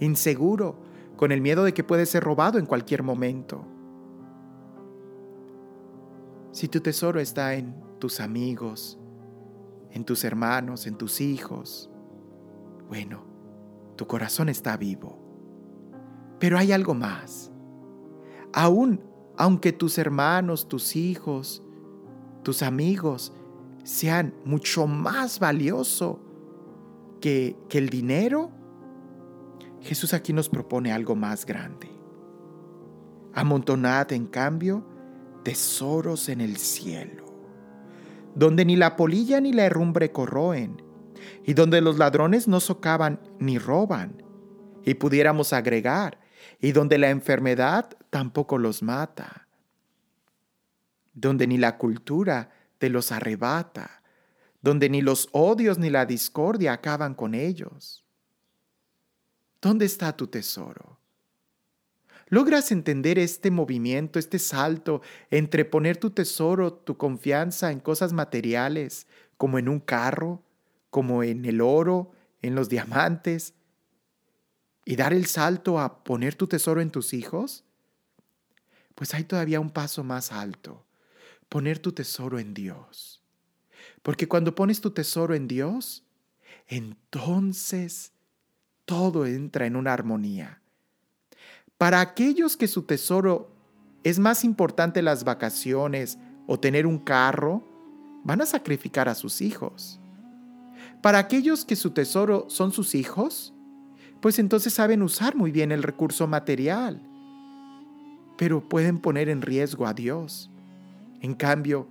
inseguro, 0.00 0.82
con 1.16 1.30
el 1.30 1.40
miedo 1.40 1.62
de 1.62 1.72
que 1.72 1.84
puede 1.84 2.04
ser 2.06 2.24
robado 2.24 2.58
en 2.58 2.66
cualquier 2.66 3.04
momento. 3.04 3.64
Si 6.50 6.66
tu 6.66 6.80
tesoro 6.80 7.20
está 7.20 7.54
en 7.54 7.76
tus 8.00 8.18
amigos, 8.18 8.98
en 9.92 10.04
tus 10.04 10.24
hermanos, 10.24 10.88
en 10.88 10.96
tus 10.96 11.20
hijos, 11.20 11.92
bueno, 12.88 13.24
tu 13.94 14.08
corazón 14.08 14.48
está 14.48 14.76
vivo. 14.76 15.16
Pero 16.40 16.58
hay 16.58 16.72
algo 16.72 16.94
más. 16.94 17.52
Aún 18.54 19.00
aunque 19.36 19.72
tus 19.72 19.98
hermanos, 19.98 20.68
tus 20.68 20.94
hijos, 20.94 21.62
tus 22.44 22.62
amigos 22.62 23.32
sean 23.82 24.32
mucho 24.44 24.86
más 24.86 25.40
valioso 25.40 26.20
que, 27.20 27.56
que 27.68 27.78
el 27.78 27.88
dinero, 27.88 28.52
Jesús 29.80 30.14
aquí 30.14 30.32
nos 30.32 30.48
propone 30.48 30.92
algo 30.92 31.16
más 31.16 31.44
grande. 31.44 31.90
Amontonad, 33.34 34.12
en 34.12 34.26
cambio, 34.26 34.86
tesoros 35.42 36.28
en 36.28 36.40
el 36.40 36.56
cielo, 36.56 37.24
donde 38.36 38.64
ni 38.64 38.76
la 38.76 38.94
polilla 38.94 39.40
ni 39.40 39.52
la 39.52 39.64
herrumbre 39.64 40.12
corroen, 40.12 40.80
y 41.44 41.54
donde 41.54 41.80
los 41.80 41.98
ladrones 41.98 42.46
no 42.46 42.60
socavan 42.60 43.20
ni 43.40 43.58
roban, 43.58 44.22
y 44.84 44.94
pudiéramos 44.94 45.52
agregar, 45.52 46.20
y 46.60 46.72
donde 46.72 46.98
la 46.98 47.10
enfermedad 47.10 47.96
tampoco 48.10 48.58
los 48.58 48.82
mata, 48.82 49.48
donde 51.12 51.46
ni 51.46 51.58
la 51.58 51.78
cultura 51.78 52.50
te 52.78 52.90
los 52.90 53.12
arrebata, 53.12 54.02
donde 54.60 54.88
ni 54.88 55.02
los 55.02 55.28
odios 55.32 55.78
ni 55.78 55.90
la 55.90 56.06
discordia 56.06 56.72
acaban 56.72 57.14
con 57.14 57.34
ellos. 57.34 58.04
¿Dónde 59.60 59.84
está 59.84 60.16
tu 60.16 60.26
tesoro? 60.26 60.98
¿Logras 62.28 62.72
entender 62.72 63.18
este 63.18 63.50
movimiento, 63.50 64.18
este 64.18 64.38
salto 64.38 65.02
entre 65.30 65.64
poner 65.64 65.98
tu 65.98 66.10
tesoro, 66.10 66.72
tu 66.72 66.96
confianza 66.96 67.70
en 67.70 67.80
cosas 67.80 68.12
materiales, 68.12 69.06
como 69.36 69.58
en 69.58 69.68
un 69.68 69.80
carro, 69.80 70.42
como 70.90 71.22
en 71.22 71.44
el 71.44 71.60
oro, 71.60 72.12
en 72.40 72.54
los 72.54 72.68
diamantes, 72.68 73.54
y 74.84 74.96
dar 74.96 75.12
el 75.12 75.26
salto 75.26 75.78
a 75.80 76.04
poner 76.04 76.34
tu 76.34 76.46
tesoro 76.46 76.80
en 76.80 76.90
tus 76.90 77.14
hijos? 77.14 77.64
Pues 78.94 79.14
hay 79.14 79.24
todavía 79.24 79.60
un 79.60 79.70
paso 79.70 80.04
más 80.04 80.32
alto, 80.32 80.84
poner 81.48 81.78
tu 81.78 81.92
tesoro 81.92 82.38
en 82.38 82.54
Dios. 82.54 83.22
Porque 84.02 84.28
cuando 84.28 84.54
pones 84.54 84.80
tu 84.80 84.90
tesoro 84.90 85.34
en 85.34 85.48
Dios, 85.48 86.04
entonces 86.66 88.12
todo 88.84 89.26
entra 89.26 89.66
en 89.66 89.76
una 89.76 89.92
armonía. 89.92 90.60
Para 91.78 92.00
aquellos 92.00 92.56
que 92.56 92.68
su 92.68 92.82
tesoro 92.82 93.50
es 94.04 94.18
más 94.18 94.44
importante 94.44 95.02
las 95.02 95.24
vacaciones 95.24 96.18
o 96.46 96.60
tener 96.60 96.86
un 96.86 96.98
carro, 96.98 97.66
van 98.24 98.40
a 98.40 98.46
sacrificar 98.46 99.08
a 99.08 99.14
sus 99.14 99.40
hijos. 99.40 99.98
Para 101.02 101.18
aquellos 101.18 101.64
que 101.64 101.76
su 101.76 101.90
tesoro 101.90 102.46
son 102.48 102.72
sus 102.72 102.94
hijos, 102.94 103.54
pues 104.24 104.38
entonces 104.38 104.72
saben 104.72 105.02
usar 105.02 105.36
muy 105.36 105.50
bien 105.50 105.70
el 105.70 105.82
recurso 105.82 106.26
material, 106.26 106.98
pero 108.38 108.66
pueden 108.66 108.98
poner 108.98 109.28
en 109.28 109.42
riesgo 109.42 109.86
a 109.86 109.92
Dios. 109.92 110.50
En 111.20 111.34
cambio, 111.34 111.88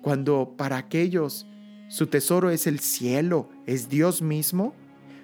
cuando 0.00 0.54
para 0.56 0.78
aquellos 0.78 1.46
su 1.88 2.06
tesoro 2.06 2.48
es 2.48 2.66
el 2.66 2.80
cielo, 2.80 3.50
es 3.66 3.90
Dios 3.90 4.22
mismo, 4.22 4.74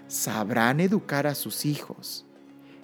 sabrán 0.09 0.81
educar 0.81 1.27
a 1.27 1.35
sus 1.35 1.65
hijos 1.65 2.27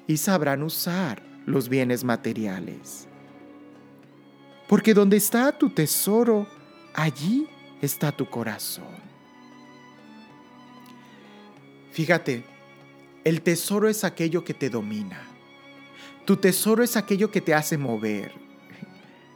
y 0.06 0.16
sabrán 0.16 0.62
usar 0.62 1.22
los 1.44 1.68
bienes 1.68 2.04
materiales. 2.04 3.06
Porque 4.66 4.94
donde 4.94 5.18
está 5.18 5.52
tu 5.52 5.68
tesoro, 5.68 6.48
allí 6.94 7.46
está 7.82 8.12
tu 8.12 8.30
corazón. 8.30 8.96
Fíjate, 11.92 12.56
el 13.28 13.42
tesoro 13.42 13.90
es 13.90 14.04
aquello 14.04 14.42
que 14.42 14.54
te 14.54 14.70
domina. 14.70 15.20
Tu 16.24 16.38
tesoro 16.38 16.82
es 16.82 16.96
aquello 16.96 17.30
que 17.30 17.42
te 17.42 17.52
hace 17.52 17.76
mover. 17.76 18.32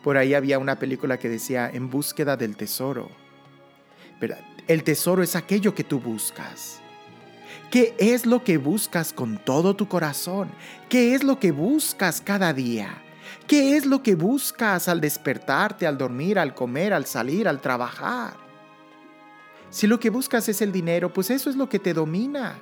Por 0.02 0.16
ahí 0.16 0.32
había 0.32 0.58
una 0.58 0.78
película 0.78 1.18
que 1.18 1.28
decía 1.28 1.70
En 1.70 1.90
búsqueda 1.90 2.38
del 2.38 2.56
tesoro. 2.56 3.10
Pero 4.18 4.36
el 4.66 4.82
tesoro 4.82 5.22
es 5.22 5.36
aquello 5.36 5.74
que 5.74 5.84
tú 5.84 6.00
buscas. 6.00 6.80
¿Qué 7.70 7.94
es 7.98 8.24
lo 8.24 8.42
que 8.44 8.56
buscas 8.56 9.12
con 9.12 9.36
todo 9.36 9.76
tu 9.76 9.86
corazón? 9.88 10.50
¿Qué 10.88 11.14
es 11.14 11.22
lo 11.22 11.38
que 11.38 11.52
buscas 11.52 12.22
cada 12.22 12.54
día? 12.54 13.02
¿Qué 13.46 13.76
es 13.76 13.84
lo 13.84 14.02
que 14.02 14.14
buscas 14.14 14.88
al 14.88 15.02
despertarte, 15.02 15.86
al 15.86 15.98
dormir, 15.98 16.38
al 16.38 16.54
comer, 16.54 16.94
al 16.94 17.04
salir, 17.04 17.46
al 17.46 17.60
trabajar? 17.60 18.38
Si 19.68 19.86
lo 19.86 20.00
que 20.00 20.08
buscas 20.08 20.48
es 20.48 20.62
el 20.62 20.72
dinero, 20.72 21.12
pues 21.12 21.28
eso 21.28 21.50
es 21.50 21.56
lo 21.56 21.68
que 21.68 21.78
te 21.78 21.92
domina. 21.92 22.58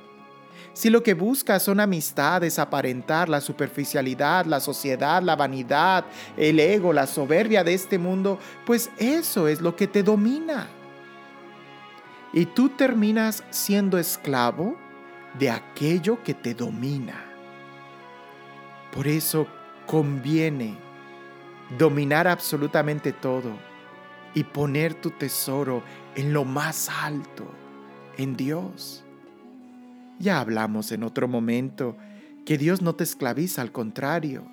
Si 0.72 0.88
lo 0.88 1.02
que 1.02 1.14
buscas 1.14 1.62
son 1.62 1.80
amistades, 1.80 2.58
aparentar 2.58 3.28
la 3.28 3.40
superficialidad, 3.40 4.46
la 4.46 4.60
sociedad, 4.60 5.22
la 5.22 5.36
vanidad, 5.36 6.04
el 6.36 6.60
ego, 6.60 6.92
la 6.92 7.06
soberbia 7.06 7.64
de 7.64 7.74
este 7.74 7.98
mundo, 7.98 8.38
pues 8.64 8.90
eso 8.98 9.48
es 9.48 9.60
lo 9.60 9.74
que 9.74 9.86
te 9.86 10.02
domina. 10.02 10.68
Y 12.32 12.46
tú 12.46 12.68
terminas 12.68 13.42
siendo 13.50 13.98
esclavo 13.98 14.76
de 15.38 15.50
aquello 15.50 16.22
que 16.22 16.34
te 16.34 16.54
domina. 16.54 17.24
Por 18.92 19.08
eso 19.08 19.46
conviene 19.86 20.76
dominar 21.78 22.26
absolutamente 22.28 23.12
todo 23.12 23.50
y 24.34 24.44
poner 24.44 24.94
tu 24.94 25.10
tesoro 25.10 25.82
en 26.14 26.32
lo 26.32 26.44
más 26.44 26.88
alto, 26.88 27.50
en 28.16 28.36
Dios. 28.36 29.04
Ya 30.20 30.38
hablamos 30.38 30.92
en 30.92 31.02
otro 31.02 31.28
momento 31.28 31.96
que 32.44 32.58
Dios 32.58 32.82
no 32.82 32.94
te 32.94 33.04
esclaviza, 33.04 33.62
al 33.62 33.72
contrario. 33.72 34.46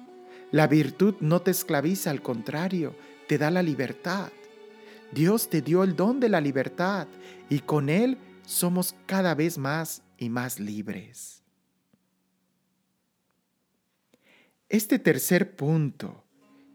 La 0.49 0.65
virtud 0.65 1.15
no 1.19 1.41
te 1.41 1.51
esclaviza, 1.51 2.09
al 2.09 2.21
contrario, 2.21 2.95
te 3.27 3.37
da 3.37 3.51
la 3.51 3.61
libertad. 3.61 4.31
Dios 5.11 5.49
te 5.49 5.61
dio 5.61 5.83
el 5.83 5.97
don 5.97 6.21
de 6.21 6.29
la 6.29 6.39
libertad 6.39 7.07
y 7.49 7.59
con 7.59 7.89
Él 7.89 8.17
somos 8.45 8.95
cada 9.05 9.35
vez 9.35 9.57
más 9.57 10.03
y 10.17 10.29
más 10.29 10.57
libres. 10.61 11.43
Este 14.69 14.99
tercer 14.99 15.57
punto, 15.57 16.23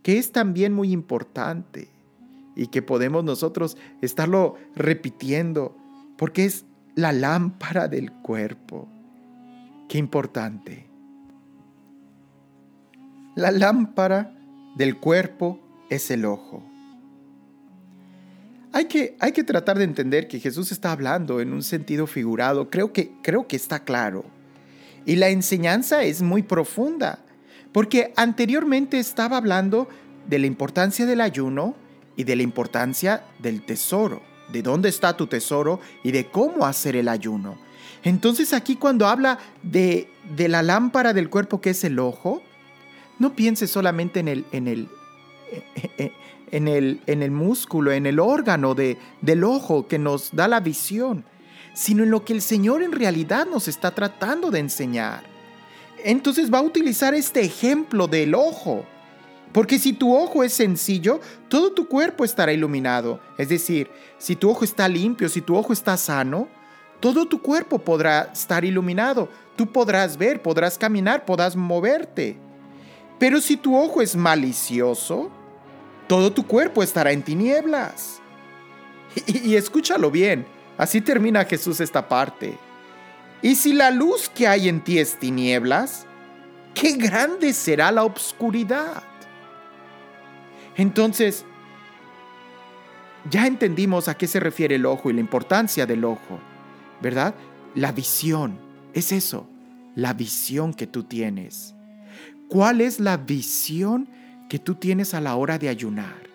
que 0.03 0.19
es 0.19 0.33
también 0.33 0.75
muy 0.75 0.93
importante 0.93 1.89
y 2.55 2.67
que 2.67 2.83
podemos 2.83 3.25
nosotros 3.25 3.79
estarlo 4.03 4.57
repitiendo, 4.75 5.75
porque 6.19 6.45
es 6.45 6.67
la 6.95 7.13
lámpara 7.13 7.89
del 7.89 8.13
cuerpo. 8.13 8.89
Qué 9.89 9.99
importante. 9.99 10.87
La 13.35 13.51
lámpara 13.51 14.35
del 14.77 14.99
cuerpo 14.99 15.59
es 15.89 16.11
el 16.11 16.25
ojo. 16.25 16.63
Hay 18.75 18.87
que, 18.87 19.17
hay 19.21 19.33
que 19.33 19.45
tratar 19.45 19.79
de 19.79 19.85
entender 19.85 20.29
que 20.29 20.41
Jesús 20.41 20.73
está 20.73 20.93
hablando 20.93 21.41
en 21.41 21.53
un 21.53 21.63
sentido 21.63 22.07
figurado. 22.07 22.71
Creo 22.71 22.93
que, 22.93 23.13
creo 23.23 23.47
que 23.47 23.57
está 23.57 23.85
claro. 23.85 24.25
Y 25.05 25.17
la 25.17 25.29
enseñanza 25.29 26.03
es 26.05 26.23
muy 26.23 26.43
profunda, 26.43 27.19
porque 27.73 28.13
anteriormente 28.17 28.99
estaba 28.99 29.37
hablando 29.37 29.89
de 30.27 30.39
la 30.39 30.47
importancia 30.47 31.05
del 31.05 31.21
ayuno 31.21 31.75
y 32.17 32.25
de 32.25 32.37
la 32.37 32.43
importancia 32.43 33.25
del 33.41 33.63
tesoro, 33.65 34.23
de 34.53 34.63
dónde 34.63 34.89
está 34.89 35.17
tu 35.17 35.27
tesoro 35.27 35.81
y 36.05 36.13
de 36.13 36.27
cómo 36.27 36.67
hacer 36.67 36.97
el 36.97 37.09
ayuno. 37.09 37.57
Entonces 38.05 38.53
aquí 38.53 38.77
cuando 38.77 39.07
habla 39.07 39.39
de, 39.63 40.09
de 40.37 40.49
la 40.49 40.63
lámpara 40.63 41.13
del 41.13 41.31
cuerpo 41.31 41.61
que 41.61 41.71
es 41.71 41.85
el 41.85 41.99
ojo, 41.99 42.43
no 43.19 43.35
pienses 43.35 43.71
solamente 43.71 44.21
en 44.21 44.29
el, 44.29 44.45
en 44.53 44.69
el, 44.69 44.89
en 46.51 46.69
el, 46.69 47.01
en 47.07 47.23
el 47.23 47.31
músculo, 47.31 47.93
en 47.93 48.07
el 48.07 48.19
órgano 48.19 48.75
de, 48.75 48.99
del 49.21 49.45
ojo 49.45 49.87
que 49.87 49.99
nos 49.99 50.35
da 50.35 50.49
la 50.49 50.61
visión, 50.61 51.25
sino 51.75 52.03
en 52.03 52.11
lo 52.11 52.25
que 52.25 52.33
el 52.33 52.43
Señor 52.43 52.83
en 52.83 52.93
realidad 52.93 53.47
nos 53.47 53.69
está 53.69 53.93
tratando 53.93 54.51
de 54.51 54.59
enseñar. 54.59 55.25
Entonces 56.05 56.53
va 56.53 56.59
a 56.59 56.63
utilizar 56.63 57.15
este 57.15 57.41
ejemplo 57.43 58.09
del 58.09 58.35
ojo. 58.35 58.85
Porque 59.53 59.79
si 59.79 59.93
tu 59.93 60.17
ojo 60.17 60.43
es 60.43 60.53
sencillo, 60.55 61.21
todo 61.49 61.73
tu 61.73 61.87
cuerpo 61.87 62.25
estará 62.25 62.53
iluminado. 62.53 63.21
Es 63.37 63.51
decir, 63.51 63.91
si 64.19 64.35
tu 64.35 64.51
ojo 64.51 64.65
está 64.65 64.89
limpio, 64.89 65.29
si 65.29 65.43
tu 65.43 65.57
ojo 65.57 65.73
está 65.73 65.97
sano, 65.97 66.49
todo 67.01 67.27
tu 67.27 67.43
cuerpo 67.43 67.79
podrá 67.79 68.31
estar 68.33 68.65
iluminado. 68.65 69.29
Tú 69.57 69.67
podrás 69.71 70.17
ver, 70.17 70.41
podrás 70.41 70.79
caminar, 70.79 71.25
podrás 71.25 71.55
moverte. 71.55 72.37
Pero 73.19 73.41
si 73.41 73.57
tu 73.57 73.77
ojo 73.77 74.01
es 74.01 74.17
malicioso, 74.17 75.31
todo 76.07 76.33
tu 76.33 76.47
cuerpo 76.47 76.83
estará 76.83 77.13
en 77.13 77.23
tinieblas. 77.23 78.21
Y, 79.27 79.51
y, 79.51 79.57
escúchalo 79.57 80.11
bien, 80.11 80.47
así 80.79 81.03
termina 81.03 81.45
Jesús 81.45 81.81
esta 81.81 82.09
parte. 82.09 82.57
Y 83.43 83.57
si 83.57 83.75
la 83.75 83.91
luz 83.91 84.31
que 84.31 84.49
hay 84.49 84.69
en 84.69 84.83
ti 84.83 84.99
es 84.99 85.19
tinieblas, 85.19 86.07
qué 86.75 86.93
grande 86.93 87.53
será 87.53 87.93
la 87.93 88.05
obscuridad. 88.05 89.03
Entonces, 90.77 91.45
ya 93.31 93.47
entendimos 93.47 94.09
a 94.09 94.17
qué 94.17 94.27
se 94.27 94.41
refiere 94.41 94.77
el 94.77 94.87
ojo 94.87 95.11
y 95.11 95.13
la 95.13 95.21
importancia 95.21 95.87
del 95.87 96.05
ojo, 96.05 96.41
¿verdad? 97.01 97.35
La 97.75 97.93
visión, 97.93 98.59
es 98.95 99.13
eso, 99.13 99.49
la 99.95 100.13
visión 100.13 100.75
que 100.75 100.87
tú 100.87 101.05
tienes. 101.05 101.75
¿Cuál 102.49 102.81
es 102.81 103.01
la 103.01 103.17
visión 103.17 104.09
que 104.49 104.59
tú 104.59 104.75
tienes 104.75 105.15
a 105.15 105.21
la 105.21 105.37
hora 105.37 105.59
de 105.59 105.69
ayunar? 105.69 106.29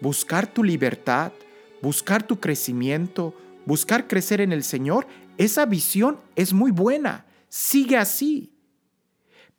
Buscar 0.00 0.46
tu 0.46 0.62
libertad, 0.64 1.32
buscar 1.80 2.22
tu 2.22 2.40
crecimiento, 2.40 3.34
buscar 3.64 4.08
crecer 4.08 4.40
en 4.40 4.52
el 4.52 4.62
Señor, 4.62 5.06
esa 5.38 5.66
visión 5.66 6.18
es 6.34 6.52
muy 6.52 6.70
buena, 6.70 7.26
sigue 7.48 7.96
así. 7.96 8.52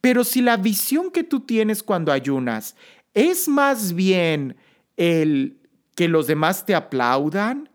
Pero 0.02 0.24
si 0.24 0.42
la 0.42 0.58
visión 0.58 1.12
que 1.12 1.24
tú 1.24 1.40
tienes 1.42 1.84
cuando 1.84 2.12
ayunas 2.12 2.76
es 3.18 3.48
más 3.48 3.94
bien 3.94 4.56
el 4.96 5.58
que 5.96 6.08
los 6.08 6.28
demás 6.28 6.68
te 6.68 6.76
aplaudan, 6.76 7.68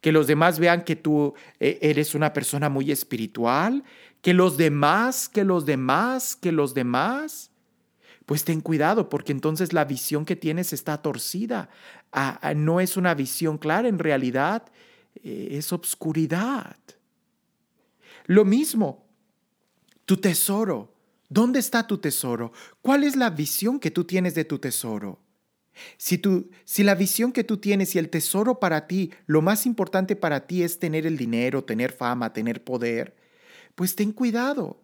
que 0.00 0.10
los 0.10 0.26
demás 0.26 0.58
vean 0.58 0.82
que 0.82 0.96
tú 0.96 1.34
eh, 1.60 1.78
eres 1.80 2.16
una 2.16 2.32
persona 2.32 2.68
muy 2.68 2.90
espiritual, 2.90 3.84
que 4.20 4.34
los 4.34 4.56
demás, 4.56 5.28
que 5.28 5.44
los 5.44 5.64
demás, 5.64 6.34
que 6.34 6.50
los 6.50 6.74
demás. 6.74 7.52
Pues 8.26 8.42
ten 8.42 8.60
cuidado 8.60 9.08
porque 9.08 9.30
entonces 9.30 9.72
la 9.72 9.84
visión 9.84 10.24
que 10.24 10.34
tienes 10.34 10.72
está 10.72 11.00
torcida. 11.00 11.68
Ah, 12.10 12.40
ah, 12.42 12.54
no 12.54 12.80
es 12.80 12.96
una 12.96 13.14
visión 13.14 13.58
clara, 13.58 13.86
en 13.86 14.00
realidad 14.00 14.64
eh, 15.22 15.50
es 15.52 15.72
obscuridad. 15.72 16.76
Lo 18.26 18.44
mismo, 18.44 19.06
tu 20.04 20.16
tesoro. 20.16 20.92
¿Dónde 21.30 21.60
está 21.60 21.86
tu 21.86 21.98
tesoro? 21.98 22.52
¿Cuál 22.82 23.04
es 23.04 23.14
la 23.14 23.30
visión 23.30 23.78
que 23.78 23.92
tú 23.92 24.04
tienes 24.04 24.34
de 24.34 24.44
tu 24.44 24.58
tesoro? 24.58 25.20
Si, 25.96 26.18
tú, 26.18 26.50
si 26.64 26.82
la 26.82 26.96
visión 26.96 27.30
que 27.30 27.44
tú 27.44 27.58
tienes 27.58 27.94
y 27.94 28.00
el 28.00 28.10
tesoro 28.10 28.58
para 28.58 28.88
ti, 28.88 29.12
lo 29.26 29.40
más 29.40 29.64
importante 29.64 30.16
para 30.16 30.48
ti 30.48 30.64
es 30.64 30.80
tener 30.80 31.06
el 31.06 31.16
dinero, 31.16 31.64
tener 31.64 31.92
fama, 31.92 32.32
tener 32.32 32.64
poder, 32.64 33.14
pues 33.76 33.94
ten 33.94 34.10
cuidado, 34.10 34.82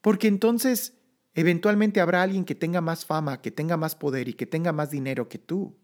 porque 0.00 0.26
entonces 0.26 0.94
eventualmente 1.34 2.00
habrá 2.00 2.22
alguien 2.22 2.44
que 2.44 2.56
tenga 2.56 2.80
más 2.80 3.06
fama, 3.06 3.40
que 3.40 3.52
tenga 3.52 3.76
más 3.76 3.94
poder 3.94 4.28
y 4.28 4.34
que 4.34 4.46
tenga 4.46 4.72
más 4.72 4.90
dinero 4.90 5.28
que 5.28 5.38
tú. 5.38 5.76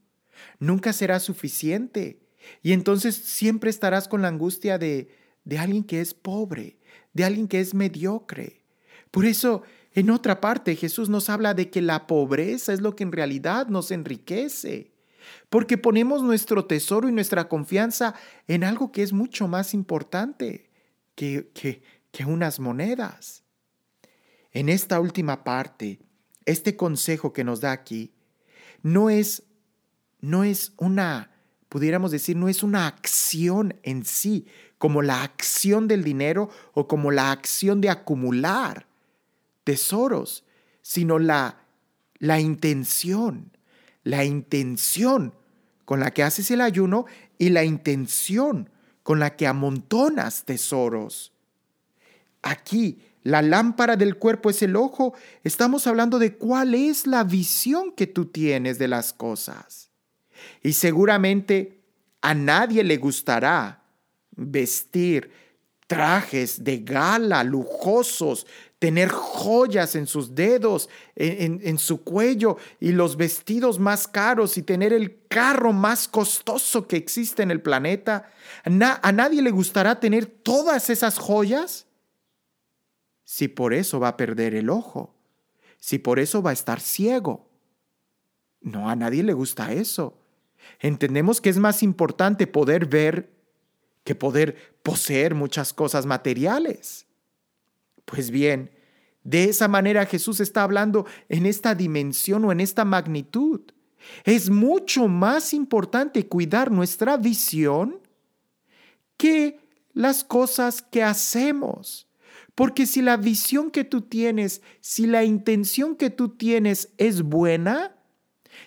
Nunca 0.59 0.93
será 0.93 1.21
suficiente. 1.21 2.27
Y 2.63 2.73
entonces 2.73 3.15
siempre 3.15 3.71
estarás 3.71 4.09
con 4.09 4.23
la 4.23 4.29
angustia 4.29 4.77
de, 4.77 5.15
de 5.45 5.59
alguien 5.59 5.85
que 5.85 6.01
es 6.01 6.15
pobre, 6.15 6.81
de 7.13 7.25
alguien 7.25 7.47
que 7.47 7.61
es 7.61 7.75
mediocre. 7.75 8.65
Por 9.11 9.25
eso 9.25 9.63
en 9.93 10.11
otra 10.11 10.41
parte, 10.41 10.77
Jesús 10.77 11.09
nos 11.09 11.29
habla 11.29 11.55
de 11.55 11.69
que 11.71 11.83
la 11.83 12.07
pobreza 12.07 12.73
es 12.73 12.81
lo 12.81 12.95
que 12.95 13.03
en 13.03 13.13
realidad 13.13 13.67
nos 13.67 13.91
enriquece, 13.91 14.93
porque 15.49 15.79
ponemos 15.79 16.23
nuestro 16.23 16.65
tesoro 16.65 17.09
y 17.09 17.13
nuestra 17.13 17.49
confianza 17.49 18.15
en 18.47 18.63
algo 18.63 18.93
que 18.93 19.03
es 19.03 19.13
mucho 19.13 19.49
más 19.49 19.75
importante 19.75 20.71
que, 21.17 21.51
que, 21.53 21.83
unas 22.25 22.61
monedas. 22.61 23.43
En 24.53 24.69
esta 24.69 25.01
última 25.01 25.43
parte, 25.43 25.99
este 26.45 26.77
consejo 26.77 27.33
que 27.33 27.45
nos 27.45 27.61
da 27.61 27.73
aquí 27.73 28.13
no 28.83 29.11
es, 29.11 29.45
no 30.21 30.45
es 30.45 30.73
una, 30.77 31.31
pudiéramos 31.69 32.11
decir, 32.11 32.37
no 32.37 32.49
es 32.49 32.63
una 32.63 32.87
acción 32.87 33.75
en 33.83 34.05
sí, 34.05 34.47
como 34.79 35.03
la 35.03 35.23
acción 35.23 35.89
del 35.89 36.05
dinero 36.05 36.51
o 36.75 36.87
como 36.87 37.11
la 37.11 37.33
acción 37.33 37.81
de 37.81 37.91
acumular 37.91 38.90
tesoros, 39.65 40.45
sino 40.83 41.19
la, 41.19 41.59
la 42.19 42.41
intención, 42.41 43.57
la 44.03 44.25
intención 44.25 45.35
con 45.85 46.01
la 46.01 46.13
que 46.13 46.23
haces 46.23 46.51
el 46.51 46.61
ayuno 46.61 47.07
y 47.39 47.49
la 47.49 47.65
intención 47.65 48.71
con 49.03 49.19
la 49.19 49.37
que 49.37 49.47
amontonas 49.47 50.45
tesoros. 50.45 51.33
Aquí, 52.43 53.03
la 53.23 53.43
lámpara 53.43 53.97
del 53.97 54.17
cuerpo 54.17 54.51
es 54.51 54.63
el 54.63 54.77
ojo. 54.77 55.15
Estamos 55.45 55.87
hablando 55.87 56.19
de 56.19 56.37
cuál 56.37 56.75
es 56.75 57.07
la 57.07 57.25
visión 57.25 57.93
que 57.93 58.07
tú 58.07 58.27
tienes 58.27 58.79
de 58.79 58.89
las 58.89 59.13
cosas. 59.13 59.91
Y 60.63 60.73
seguramente 60.73 61.81
a 62.23 62.35
nadie 62.35 62.85
le 62.85 62.97
gustará 62.97 63.83
vestir 64.37 65.31
trajes 65.87 66.63
de 66.63 66.79
gala 66.79 67.43
lujosos, 67.43 68.47
tener 68.81 69.11
joyas 69.11 69.95
en 69.95 70.07
sus 70.07 70.35
dedos, 70.35 70.89
en, 71.15 71.79
su 71.79 72.03
cuello 72.03 72.57
y 72.81 72.93
los 72.93 73.19
vestidos 73.19 73.79
más 73.79 74.09
caros 74.09 74.57
y 74.57 74.63
tener 74.63 74.95
el 74.95 75.27
carro 75.29 75.75
más 75.75 76.09
costoso 76.09 76.89
que 76.89 76.97
existe 76.97 77.43
en 77.43 77.51
el 77.51 77.61
planeta. 77.61 78.33
¿A 78.65 79.13
nadie 79.13 79.43
le 79.43 79.51
gustará 79.51 80.01
tener 80.01 80.25
todas 80.25 80.89
esas 80.89 81.19
joyas? 81.19 81.87
Si 83.23 83.49
por 83.49 83.75
eso 83.75 84.01
va 84.01 84.09
a 84.09 84.17
perder 84.17 84.55
el 84.55 84.71
ojo, 84.71 85.15
si 85.77 85.99
por 85.99 86.19
eso 86.19 86.43
va 86.43 86.51
a 86.51 86.55
estar 86.55 86.81
ciego. 86.81 87.51
No, 88.63 88.89
a 88.89 88.97
nadie 88.97 89.23
le 89.23 89.35
gusta 89.35 89.75
eso. 89.75 90.19
Entendemos 90.79 91.43
que 91.43 91.51
es 91.51 91.59
más 91.59 91.83
importante 91.83 92.47
poder 92.47 92.87
ver 92.87 93.31
que 94.05 94.15
poder 94.15 94.57
poseer 94.83 95.35
muchas 95.35 95.75
cosas 95.75 96.07
materiales. 96.07 97.10
Pues 98.11 98.31
bien, 98.31 98.71
de 99.23 99.45
esa 99.45 99.69
manera 99.69 100.07
Jesús 100.07 100.41
está 100.41 100.63
hablando 100.63 101.07
en 101.29 101.47
esta 101.47 101.75
dimensión 101.75 102.45
o 102.45 102.53
en 102.53 102.61
esta 102.61 102.85
magnitud. 102.85 103.61
Es 104.25 104.51
mucho 104.51 105.09
más 105.09 105.53
importante 105.53 106.27
cuidar 106.27 106.71
nuestra 106.71 107.17
visión 107.17 108.01
que 109.17 109.61
las 109.93 110.25
cosas 110.25 110.83
que 110.83 111.03
hacemos. 111.03 112.09
Porque 112.55 112.87
si 112.87 113.03
la 113.03 113.17
visión 113.17 113.71
que 113.71 113.85
tú 113.85 114.03
tienes, 114.03 114.63
si 114.81 115.07
la 115.07 115.25
intención 115.25 115.97
que 115.97 116.11
tú 116.11 116.31
tienes 116.31 116.93
es 116.99 117.23
buena, 117.23 117.97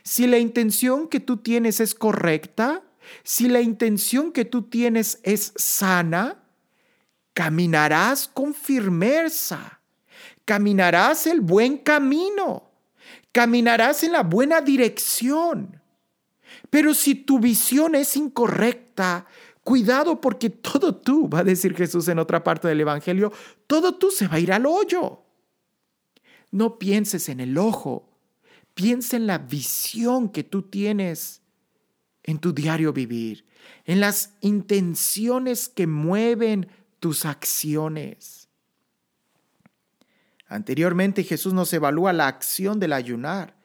si 0.04 0.28
la 0.28 0.38
intención 0.38 1.08
que 1.08 1.20
tú 1.20 1.38
tienes 1.38 1.80
es 1.80 1.94
correcta, 1.94 2.84
si 3.24 3.50
la 3.50 3.62
intención 3.62 4.32
que 4.32 4.46
tú 4.46 4.64
tienes 4.64 5.20
es 5.24 5.54
sana, 5.56 6.43
caminarás 7.34 8.28
con 8.28 8.54
firmeza, 8.54 9.80
caminarás 10.46 11.28
el 11.28 11.42
buen 11.42 11.78
camino, 11.78 12.72
caminarás 13.32 14.04
en 14.04 14.14
la 14.14 14.24
buena 14.24 14.62
dirección. 14.62 15.82
Pero 16.70 16.94
si 16.94 17.16
tu 17.16 17.40
visión 17.40 17.96
es 17.96 18.16
incorrecta, 18.16 19.26
cuidado 19.64 20.22
porque 20.22 20.50
todo 20.50 20.96
tú, 20.96 21.30
va 21.30 21.40
a 21.40 21.44
decir 21.44 21.76
Jesús 21.76 22.08
en 22.08 22.20
otra 22.20 22.44
parte 22.44 22.68
del 22.68 22.82
Evangelio, 22.82 23.32
todo 23.68 23.96
tú 23.96 24.12
se 24.12 24.28
va 24.28 24.36
a 24.36 24.40
ir 24.40 24.52
al 24.52 24.66
hoyo. 24.66 25.24
No 26.52 26.78
pienses 26.78 27.30
en 27.30 27.40
el 27.40 27.58
ojo, 27.58 28.10
piensa 28.74 29.18
en 29.18 29.28
la 29.28 29.40
visión 29.40 30.30
que 30.30 30.44
tú 30.44 30.64
tienes 30.64 31.42
en 32.24 32.40
tu 32.40 32.54
diario 32.54 32.94
vivir, 32.94 33.46
en 33.86 34.00
las 34.00 34.36
intenciones 34.42 35.68
que 35.68 35.88
mueven 35.88 36.68
tus 37.04 37.26
acciones. 37.26 38.48
Anteriormente 40.48 41.26
Jesús 41.26 41.54
nos 41.54 41.74
evalúa 41.74 42.14
la 42.14 42.30
acción 42.30 42.80
del 42.80 42.94
ayunar 42.94 43.58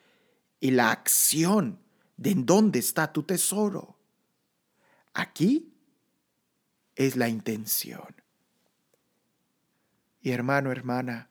y 0.58 0.72
la 0.72 0.90
acción 0.90 1.78
de 2.16 2.32
en 2.32 2.46
dónde 2.46 2.80
está 2.80 3.12
tu 3.12 3.22
tesoro. 3.22 3.96
Aquí 5.14 5.72
es 6.96 7.14
la 7.14 7.28
intención. 7.28 8.12
Y 10.20 10.32
hermano, 10.32 10.72
hermana, 10.72 11.30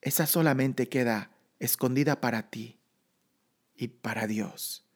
esa 0.00 0.24
solamente 0.24 0.88
queda 0.88 1.30
escondida 1.58 2.22
para 2.22 2.48
ti 2.48 2.80
y 3.76 3.88
para 3.88 4.26
Dios. 4.26 4.86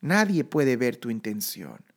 Nadie 0.00 0.42
puede 0.42 0.76
ver 0.76 0.96
tu 0.96 1.08
intención. 1.08 1.93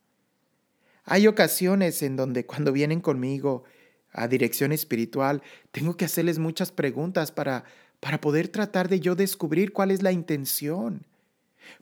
Hay 1.09 1.25
ocasiones 1.25 2.03
en 2.03 2.17
donde 2.17 2.45
cuando 2.45 2.73
vienen 2.73 2.99
conmigo 2.99 3.63
a 4.11 4.27
dirección 4.27 4.73
espiritual, 4.73 5.41
tengo 5.71 5.95
que 5.95 6.03
hacerles 6.03 6.37
muchas 6.37 6.73
preguntas 6.73 7.31
para, 7.31 7.63
para 8.01 8.19
poder 8.19 8.49
tratar 8.49 8.89
de 8.89 8.99
yo 8.99 9.15
descubrir 9.15 9.71
cuál 9.71 9.91
es 9.91 10.03
la 10.03 10.11
intención. 10.11 11.05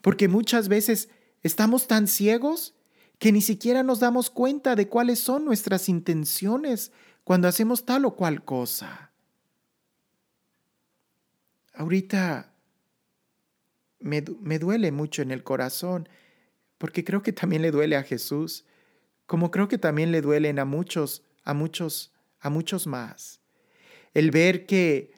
Porque 0.03 0.28
muchas 0.28 0.67
veces 0.67 1.09
estamos 1.41 1.88
tan 1.88 2.07
ciegos 2.07 2.76
que 3.17 3.32
ni 3.32 3.41
siquiera 3.41 3.82
nos 3.82 3.99
damos 3.99 4.30
cuenta 4.30 4.76
de 4.76 4.88
cuáles 4.89 5.21
son 5.21 5.43
nuestras 5.43 5.89
intenciones 5.89 6.91
cuando 7.23 7.47
hacemos 7.47 7.84
tal 7.84 8.05
o 8.05 8.15
cual 8.15 8.45
cosa. 8.45 9.11
Ahorita 11.73 12.53
me, 13.99 14.23
me, 14.39 14.59
duele 14.59 14.91
mucho 14.91 15.23
en 15.23 15.32
el 15.32 15.43
corazón, 15.43 16.07
porque 16.78 17.03
creo 17.03 17.23
que 17.23 17.34
también 17.34 17.63
le 17.63 17.71
duele 17.71 17.95
a 17.95 18.03
Jesús, 18.03 18.65
como 19.26 19.51
creo 19.51 19.67
que 19.67 19.78
también 19.78 20.11
le 20.11 20.21
duelen 20.21 20.59
a 20.59 20.65
muchos, 20.65 21.23
a 21.43 21.53
muchos, 21.53 22.11
a 22.39 22.49
muchos 22.49 22.88
más. 22.88 23.39
El 24.13 24.32
ver 24.32 24.65
que 24.65 25.11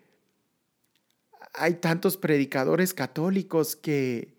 hay 1.54 1.76
tantos 1.76 2.18
predicadores 2.18 2.94
católicos 2.94 3.76
que 3.76 4.36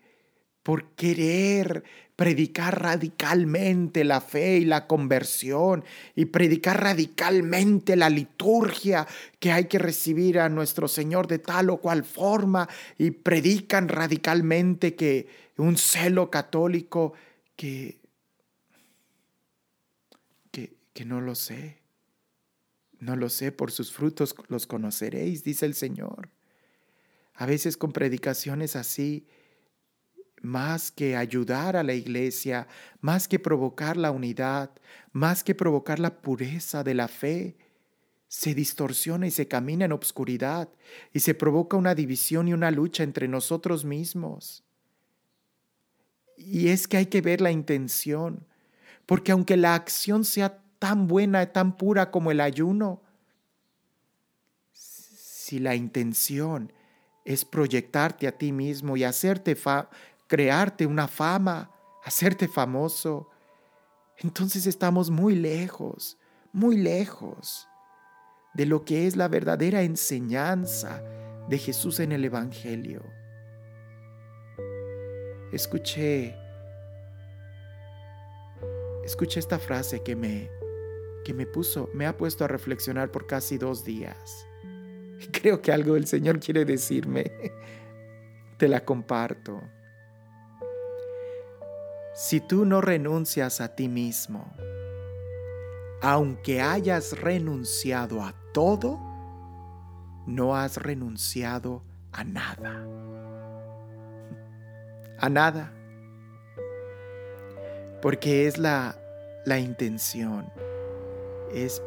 por 0.63 0.85
querer 0.91 1.83
predicar 2.15 2.81
radicalmente 2.81 4.03
la 4.03 4.19
fe 4.19 4.57
y 4.57 4.65
la 4.65 4.87
conversión 4.87 5.85
y 6.15 6.25
predicar 6.25 6.83
radicalmente 6.83 7.95
la 7.95 8.09
liturgia 8.09 9.07
que 9.39 9.53
hay 9.53 9.65
que 9.65 9.79
recibir 9.79 10.39
a 10.39 10.49
nuestro 10.49 10.89
Señor 10.89 11.27
de 11.27 11.39
tal 11.39 11.69
o 11.69 11.77
cual 11.77 12.03
forma 12.03 12.67
y 12.97 13.11
predican 13.11 13.87
radicalmente 13.87 14.95
que 14.95 15.27
un 15.55 15.77
celo 15.77 16.29
católico 16.29 17.13
que, 17.55 17.98
que, 20.99 21.05
no 21.05 21.21
lo 21.21 21.33
sé. 21.33 21.77
No 22.99 23.15
lo 23.15 23.29
sé, 23.29 23.53
por 23.53 23.71
sus 23.71 23.93
frutos 23.93 24.35
los 24.49 24.67
conoceréis, 24.67 25.45
dice 25.45 25.65
el 25.65 25.73
Señor. 25.73 26.29
A 27.35 27.45
veces 27.45 27.77
con 27.77 27.93
predicaciones 27.93 28.75
así, 28.75 29.25
más 30.41 30.91
que 30.91 31.15
ayudar 31.15 31.77
a 31.77 31.83
la 31.83 31.93
iglesia, 31.93 32.67
más 32.99 33.29
que 33.29 33.39
provocar 33.39 33.95
la 33.95 34.11
unidad, 34.11 34.71
más 35.13 35.41
que 35.41 35.55
provocar 35.55 35.99
la 35.99 36.21
pureza 36.21 36.83
de 36.83 36.95
la 36.95 37.07
fe, 37.07 37.55
se 38.27 38.53
distorsiona 38.53 39.25
y 39.25 39.31
se 39.31 39.47
camina 39.47 39.85
en 39.85 39.93
obscuridad 39.93 40.67
y 41.13 41.21
se 41.21 41.33
provoca 41.33 41.77
una 41.77 41.95
división 41.95 42.49
y 42.49 42.53
una 42.53 42.71
lucha 42.71 43.03
entre 43.03 43.29
nosotros 43.29 43.85
mismos. 43.85 44.65
Y 46.35 46.67
es 46.67 46.89
que 46.89 46.97
hay 46.97 47.05
que 47.05 47.21
ver 47.21 47.39
la 47.39 47.51
intención, 47.51 48.45
porque 49.05 49.31
aunque 49.31 49.57
la 49.57 49.75
acción 49.75 50.25
sea 50.25 50.58
tan 50.79 51.07
buena, 51.07 51.51
tan 51.51 51.75
pura 51.77 52.09
como 52.09 52.31
el 52.31 52.39
ayuno, 52.39 53.01
si 54.71 55.59
la 55.59 55.75
intención 55.75 56.71
es 57.25 57.45
proyectarte 57.45 58.27
a 58.27 58.31
ti 58.31 58.51
mismo 58.51 58.97
y 58.97 59.03
hacerte 59.03 59.57
crearte 60.27 60.85
una 60.85 61.07
fama, 61.07 61.71
hacerte 62.03 62.47
famoso, 62.47 63.29
entonces 64.17 64.65
estamos 64.67 65.09
muy 65.09 65.35
lejos, 65.35 66.17
muy 66.51 66.77
lejos 66.77 67.67
de 68.53 68.65
lo 68.65 68.83
que 68.83 69.07
es 69.07 69.15
la 69.15 69.27
verdadera 69.27 69.81
enseñanza 69.83 71.01
de 71.47 71.57
Jesús 71.57 71.99
en 71.99 72.11
el 72.11 72.25
Evangelio. 72.25 73.03
Escuché, 75.51 76.35
escuché 79.03 79.39
esta 79.39 79.57
frase 79.57 80.03
que 80.03 80.15
me, 80.15 80.58
que 81.23 81.33
me 81.33 81.45
puso, 81.45 81.89
me 81.93 82.05
ha 82.05 82.17
puesto 82.17 82.45
a 82.45 82.47
reflexionar 82.47 83.11
por 83.11 83.27
casi 83.27 83.57
dos 83.57 83.83
días. 83.83 84.47
Creo 85.31 85.61
que 85.61 85.71
algo 85.71 85.95
el 85.95 86.07
Señor 86.07 86.39
quiere 86.39 86.65
decirme. 86.65 87.31
Te 88.57 88.67
la 88.67 88.83
comparto. 88.83 89.61
Si 92.13 92.41
tú 92.41 92.65
no 92.65 92.81
renuncias 92.81 93.61
a 93.61 93.75
ti 93.75 93.87
mismo, 93.87 94.53
aunque 96.01 96.61
hayas 96.61 97.19
renunciado 97.19 98.21
a 98.21 98.33
todo, 98.53 98.99
no 100.25 100.55
has 100.55 100.77
renunciado 100.77 101.83
a 102.11 102.23
nada. 102.23 102.85
A 105.17 105.29
nada. 105.29 105.71
Porque 108.01 108.47
es 108.47 108.57
la, 108.57 108.97
la 109.45 109.59
intención. 109.59 110.51
Es 111.53 111.81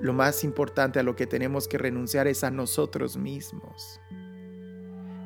lo 0.00 0.12
más 0.12 0.44
importante 0.44 1.00
a 1.00 1.02
lo 1.02 1.16
que 1.16 1.26
tenemos 1.26 1.68
que 1.68 1.78
renunciar 1.78 2.26
es 2.26 2.44
a 2.44 2.50
nosotros 2.50 3.16
mismos. 3.16 4.00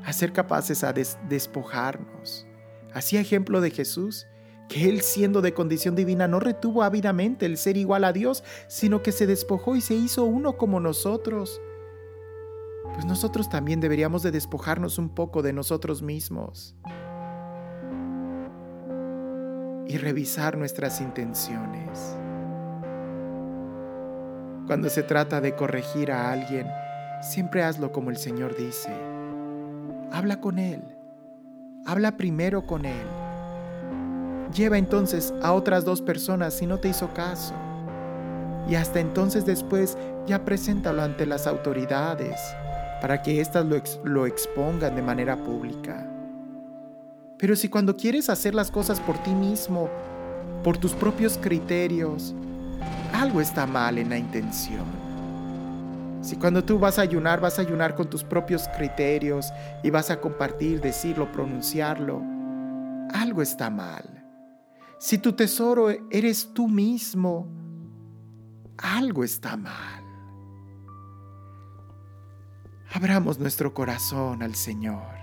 A 0.05 0.13
ser 0.13 0.33
capaces 0.33 0.83
a 0.85 0.93
despojarnos. 0.93 2.47
Así 2.93 3.17
ejemplo 3.17 3.61
de 3.61 3.71
Jesús 3.71 4.27
que 4.69 4.89
Él 4.89 5.03
siendo 5.03 5.43
de 5.43 5.53
condición 5.53 5.95
divina 5.95 6.29
no 6.29 6.41
retuvo 6.41 6.83
ávidamente 6.83 7.45
el 7.45 7.59
ser 7.59 7.77
igual 7.77 8.05
a 8.05 8.13
Dios, 8.13 8.43
sino 8.69 9.03
que 9.03 9.13
se 9.13 9.27
despojó 9.27 9.77
y 9.77 9.83
se 9.83 9.95
hizo 9.95 10.25
uno 10.25 10.57
como 10.57 10.81
nosotros. 10.81 11.61
Pues 12.95 13.05
nosotros 13.05 13.51
también 13.51 13.81
deberíamos 13.81 14.23
de 14.23 14.31
despojarnos 14.31 14.99
un 14.99 15.11
poco 15.11 15.43
de 15.43 15.53
nosotros 15.53 16.01
mismos 16.01 16.75
y 19.87 19.99
revisar 19.99 20.57
nuestras 20.57 21.01
intenciones. 21.01 22.17
Cuando 24.73 24.89
se 24.89 25.03
trata 25.03 25.43
de 25.43 25.55
corregir 25.55 26.11
a 26.11 26.33
alguien, 26.33 26.67
siempre 27.21 27.63
hazlo 27.63 27.93
como 27.93 28.09
el 28.09 28.17
Señor 28.17 28.57
dice. 28.57 28.89
Habla 30.11 30.41
con 30.41 30.59
Él. 30.59 30.83
Habla 31.85 32.17
primero 32.17 32.67
con 32.67 32.87
Él 32.87 33.07
Lleva 34.55 34.79
entonces 34.79 35.35
a 35.43 35.53
otras 35.53 35.85
dos 35.85 36.01
personas 36.01 36.55
si 36.55 36.67
no 36.67 36.79
te 36.79 36.89
hizo 36.89 37.13
caso. 37.13 37.53
Y 38.67 38.77
hasta 38.77 38.99
entonces 38.99 39.45
después 39.45 39.99
ya 40.27 40.43
preséntalo 40.43 41.03
ante 41.03 41.27
las 41.27 41.47
autoridades 41.47 42.41
para 43.03 43.21
que 43.21 43.43
éstas 43.43 43.67
lo, 43.67 43.77
lo 44.05 44.25
expongan 44.25 44.97
de 44.97 45.03
manera 45.03 45.37
pública. 45.37 46.07
Pero 47.37 47.57
si 47.57 47.69
cuando 47.69 47.95
quieres 47.95 48.31
hacer 48.31 48.55
las 48.55 48.71
cosas 48.71 49.01
por 49.01 49.23
ti 49.23 49.35
mismo, 49.35 49.91
por 50.65 50.79
tus 50.79 50.95
propios 50.95 51.37
criterios, 51.37 52.35
algo 53.13 53.41
está 53.41 53.67
mal 53.67 53.99
en 53.99 54.11
la 54.11 54.19
intención. 54.19 54.85
Si 56.23 56.37
cuando 56.37 56.65
tú 56.65 56.79
vas 56.79 56.99
a 56.99 57.03
ayunar, 57.03 57.41
vas 57.41 57.59
a 57.59 57.63
ayunar 57.63 57.95
con 57.95 58.09
tus 58.09 58.23
propios 58.23 58.69
criterios 58.77 59.53
y 59.83 59.91
vas 59.91 60.11
a 60.11 60.21
compartir, 60.21 60.81
decirlo, 60.81 61.31
pronunciarlo, 61.33 62.23
algo 63.13 63.43
está 63.43 63.71
mal. 63.71 64.25
Si 64.99 65.19
tu 65.19 65.33
tesoro 65.33 65.91
eres 66.11 66.55
tú 66.55 66.69
mismo, 66.69 67.49
algo 68.79 69.25
está 69.25 69.57
mal. 69.57 70.05
Abramos 72.95 73.39
nuestro 73.39 73.75
corazón 73.75 74.43
al 74.43 74.55
Señor 74.55 75.17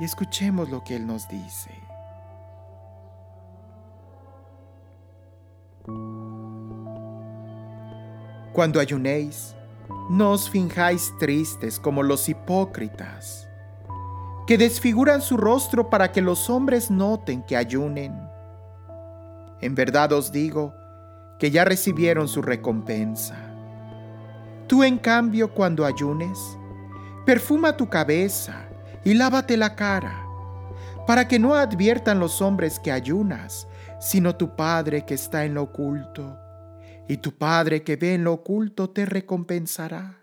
y 0.00 0.04
escuchemos 0.04 0.68
lo 0.68 0.84
que 0.84 0.96
Él 0.96 1.06
nos 1.06 1.26
dice. 1.28 1.70
Cuando 8.52 8.80
ayunéis, 8.80 9.54
no 10.10 10.32
os 10.32 10.48
finjáis 10.48 11.12
tristes 11.18 11.78
como 11.78 12.02
los 12.02 12.28
hipócritas, 12.28 13.48
que 14.46 14.58
desfiguran 14.58 15.20
su 15.20 15.36
rostro 15.36 15.90
para 15.90 16.10
que 16.12 16.22
los 16.22 16.48
hombres 16.48 16.90
noten 16.90 17.42
que 17.42 17.56
ayunen 17.56 18.28
en 19.60 19.74
verdad 19.74 20.12
os 20.12 20.30
digo 20.30 20.74
que 21.38 21.50
ya 21.50 21.64
recibieron 21.64 22.28
su 22.28 22.42
recompensa. 22.42 23.36
Tú 24.66 24.84
en 24.84 24.98
cambio 24.98 25.52
cuando 25.52 25.84
ayunes, 25.84 26.38
perfuma 27.26 27.76
tu 27.76 27.88
cabeza 27.88 28.68
y 29.04 29.14
lávate 29.14 29.56
la 29.56 29.74
cara, 29.74 30.24
para 31.06 31.26
que 31.26 31.38
no 31.38 31.54
adviertan 31.54 32.20
los 32.20 32.40
hombres 32.40 32.78
que 32.78 32.92
ayunas, 32.92 33.66
sino 33.98 34.36
tu 34.36 34.54
Padre 34.54 35.04
que 35.04 35.14
está 35.14 35.44
en 35.44 35.54
lo 35.54 35.64
oculto, 35.64 36.38
y 37.08 37.16
tu 37.16 37.32
Padre 37.32 37.82
que 37.82 37.96
ve 37.96 38.14
en 38.14 38.24
lo 38.24 38.34
oculto 38.34 38.90
te 38.90 39.06
recompensará. 39.06 40.22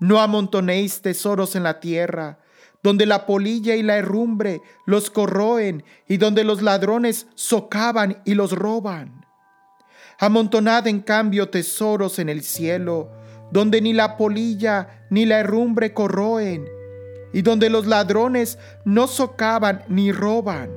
No 0.00 0.18
amontonéis 0.20 1.02
tesoros 1.02 1.54
en 1.56 1.62
la 1.62 1.78
tierra, 1.78 2.40
donde 2.82 3.06
la 3.06 3.26
polilla 3.26 3.76
y 3.76 3.82
la 3.82 3.96
herrumbre 3.96 4.60
los 4.86 5.10
corroen 5.10 5.84
y 6.08 6.16
donde 6.16 6.44
los 6.44 6.62
ladrones 6.62 7.26
socavan 7.34 8.22
y 8.24 8.34
los 8.34 8.52
roban. 8.52 9.26
Amontonad 10.18 10.86
en 10.86 11.00
cambio 11.00 11.48
tesoros 11.50 12.18
en 12.18 12.28
el 12.28 12.42
cielo, 12.42 13.10
donde 13.52 13.80
ni 13.80 13.92
la 13.92 14.16
polilla 14.16 15.06
ni 15.10 15.26
la 15.26 15.40
herrumbre 15.40 15.94
corroen, 15.94 16.66
y 17.32 17.42
donde 17.42 17.70
los 17.70 17.86
ladrones 17.86 18.58
no 18.84 19.06
socavan 19.06 19.84
ni 19.88 20.12
roban, 20.12 20.70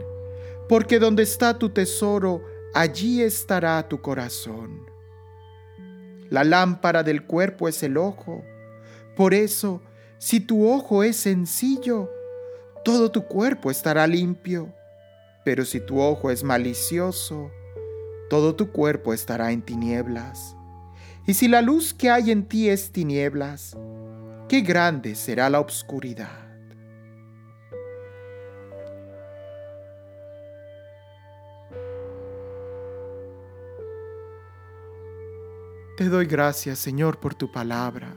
porque 0.70 0.99
donde 0.99 1.24
está 1.24 1.58
tu 1.58 1.70
tesoro, 1.70 2.41
allí 2.74 3.22
estará 3.22 3.88
tu 3.88 4.02
corazón. 4.02 4.86
La 6.30 6.44
lámpara 6.44 7.04
del 7.04 7.26
cuerpo 7.26 7.68
es 7.68 7.84
el 7.84 7.98
ojo. 7.98 8.44
Por 9.16 9.34
eso, 9.34 9.82
si 10.18 10.40
tu 10.40 10.68
ojo 10.68 11.04
es 11.04 11.18
sencillo, 11.18 12.10
todo 12.84 13.12
tu 13.12 13.26
cuerpo 13.26 13.70
estará 13.70 14.08
limpio. 14.08 14.74
Pero 15.46 15.66
si 15.66 15.80
tu 15.80 16.00
ojo 16.00 16.32
es 16.32 16.44
malicioso, 16.44 17.52
todo 18.30 18.56
tu 18.56 18.72
cuerpo 18.72 19.14
estará 19.14 19.52
en 19.52 19.62
tinieblas. 19.62 20.56
Y 21.28 21.36
si 21.36 21.48
la 21.48 21.62
luz 21.62 21.94
que 21.94 22.10
hay 22.10 22.32
en 22.32 22.48
ti 22.48 22.70
es 22.70 22.92
tinieblas, 22.92 23.78
qué 24.50 24.62
grande 24.62 25.16
será 25.16 25.50
la 25.50 25.60
oscuridad. 25.60 26.43
Te 35.96 36.10
doy 36.10 36.26
gracias, 36.26 36.80
Señor, 36.80 37.20
por 37.20 37.36
tu 37.36 37.52
palabra, 37.52 38.16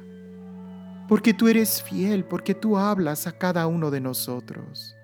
porque 1.09 1.35
tú 1.35 1.47
eres 1.47 1.83
fiel, 1.83 2.25
porque 2.25 2.55
tú 2.55 2.79
hablas 2.79 3.27
a 3.27 3.33
cada 3.33 3.67
uno 3.67 3.91
de 3.91 4.01
nosotros. 4.01 4.97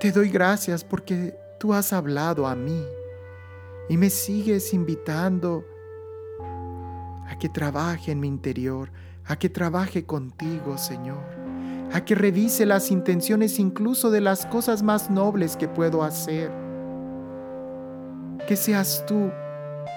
Te 0.00 0.12
doy 0.12 0.30
gracias 0.30 0.82
porque 0.82 1.36
tú 1.60 1.74
has 1.74 1.92
hablado 1.92 2.46
a 2.46 2.54
mí 2.54 2.82
y 3.90 3.98
me 3.98 4.08
sigues 4.08 4.72
invitando 4.72 5.62
a 7.28 7.36
que 7.38 7.50
trabaje 7.50 8.12
en 8.12 8.20
mi 8.20 8.28
interior, 8.28 8.90
a 9.26 9.38
que 9.38 9.50
trabaje 9.50 10.06
contigo, 10.06 10.78
Señor, 10.78 11.22
a 11.92 12.02
que 12.02 12.14
revise 12.14 12.64
las 12.64 12.90
intenciones 12.90 13.58
incluso 13.58 14.10
de 14.10 14.22
las 14.22 14.46
cosas 14.46 14.82
más 14.82 15.10
nobles 15.10 15.54
que 15.54 15.68
puedo 15.68 16.02
hacer. 16.02 16.50
Que 18.48 18.56
seas 18.56 19.04
tú 19.06 19.30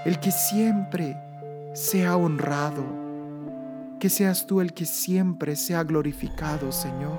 el 0.06 0.20
que 0.20 0.32
siempre 0.32 1.18
sea 1.74 2.16
honrado, 2.16 2.84
que 4.00 4.10
seas 4.10 4.46
tú 4.46 4.62
el 4.62 4.74
que 4.74 4.86
siempre 4.86 5.56
sea 5.56 5.84
glorificado, 5.84 6.72
Señor. 6.72 7.18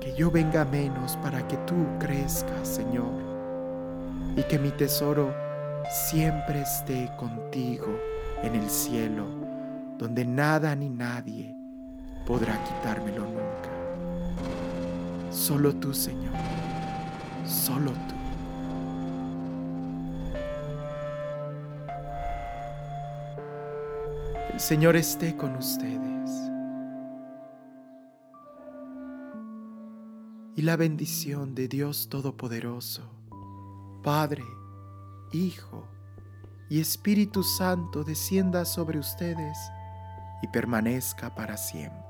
Que 0.00 0.14
yo 0.16 0.30
venga 0.30 0.64
menos 0.64 1.16
para 1.18 1.46
que 1.46 1.56
tú 1.58 1.74
crezcas, 2.00 2.66
Señor, 2.66 3.22
y 4.36 4.42
que 4.42 4.58
mi 4.58 4.70
tesoro 4.70 5.32
siempre 5.90 6.62
esté 6.62 7.08
contigo 7.16 7.86
en 8.42 8.56
el 8.56 8.68
cielo, 8.68 9.26
donde 9.96 10.24
nada 10.24 10.74
ni 10.74 10.88
nadie 10.88 11.54
podrá 12.26 12.58
quitármelo 12.64 13.24
nunca. 13.26 13.70
Solo 15.30 15.72
tú, 15.76 15.94
Señor, 15.94 16.34
solo 17.46 17.92
tú. 17.92 18.23
Señor 24.56 24.94
esté 24.94 25.36
con 25.36 25.56
ustedes. 25.56 26.30
Y 30.54 30.62
la 30.62 30.76
bendición 30.76 31.56
de 31.56 31.66
Dios 31.66 32.08
Todopoderoso, 32.08 33.02
Padre, 34.04 34.44
Hijo 35.32 35.88
y 36.70 36.80
Espíritu 36.80 37.42
Santo 37.42 38.04
descienda 38.04 38.64
sobre 38.64 39.00
ustedes 39.00 39.58
y 40.40 40.46
permanezca 40.46 41.34
para 41.34 41.56
siempre. 41.56 42.03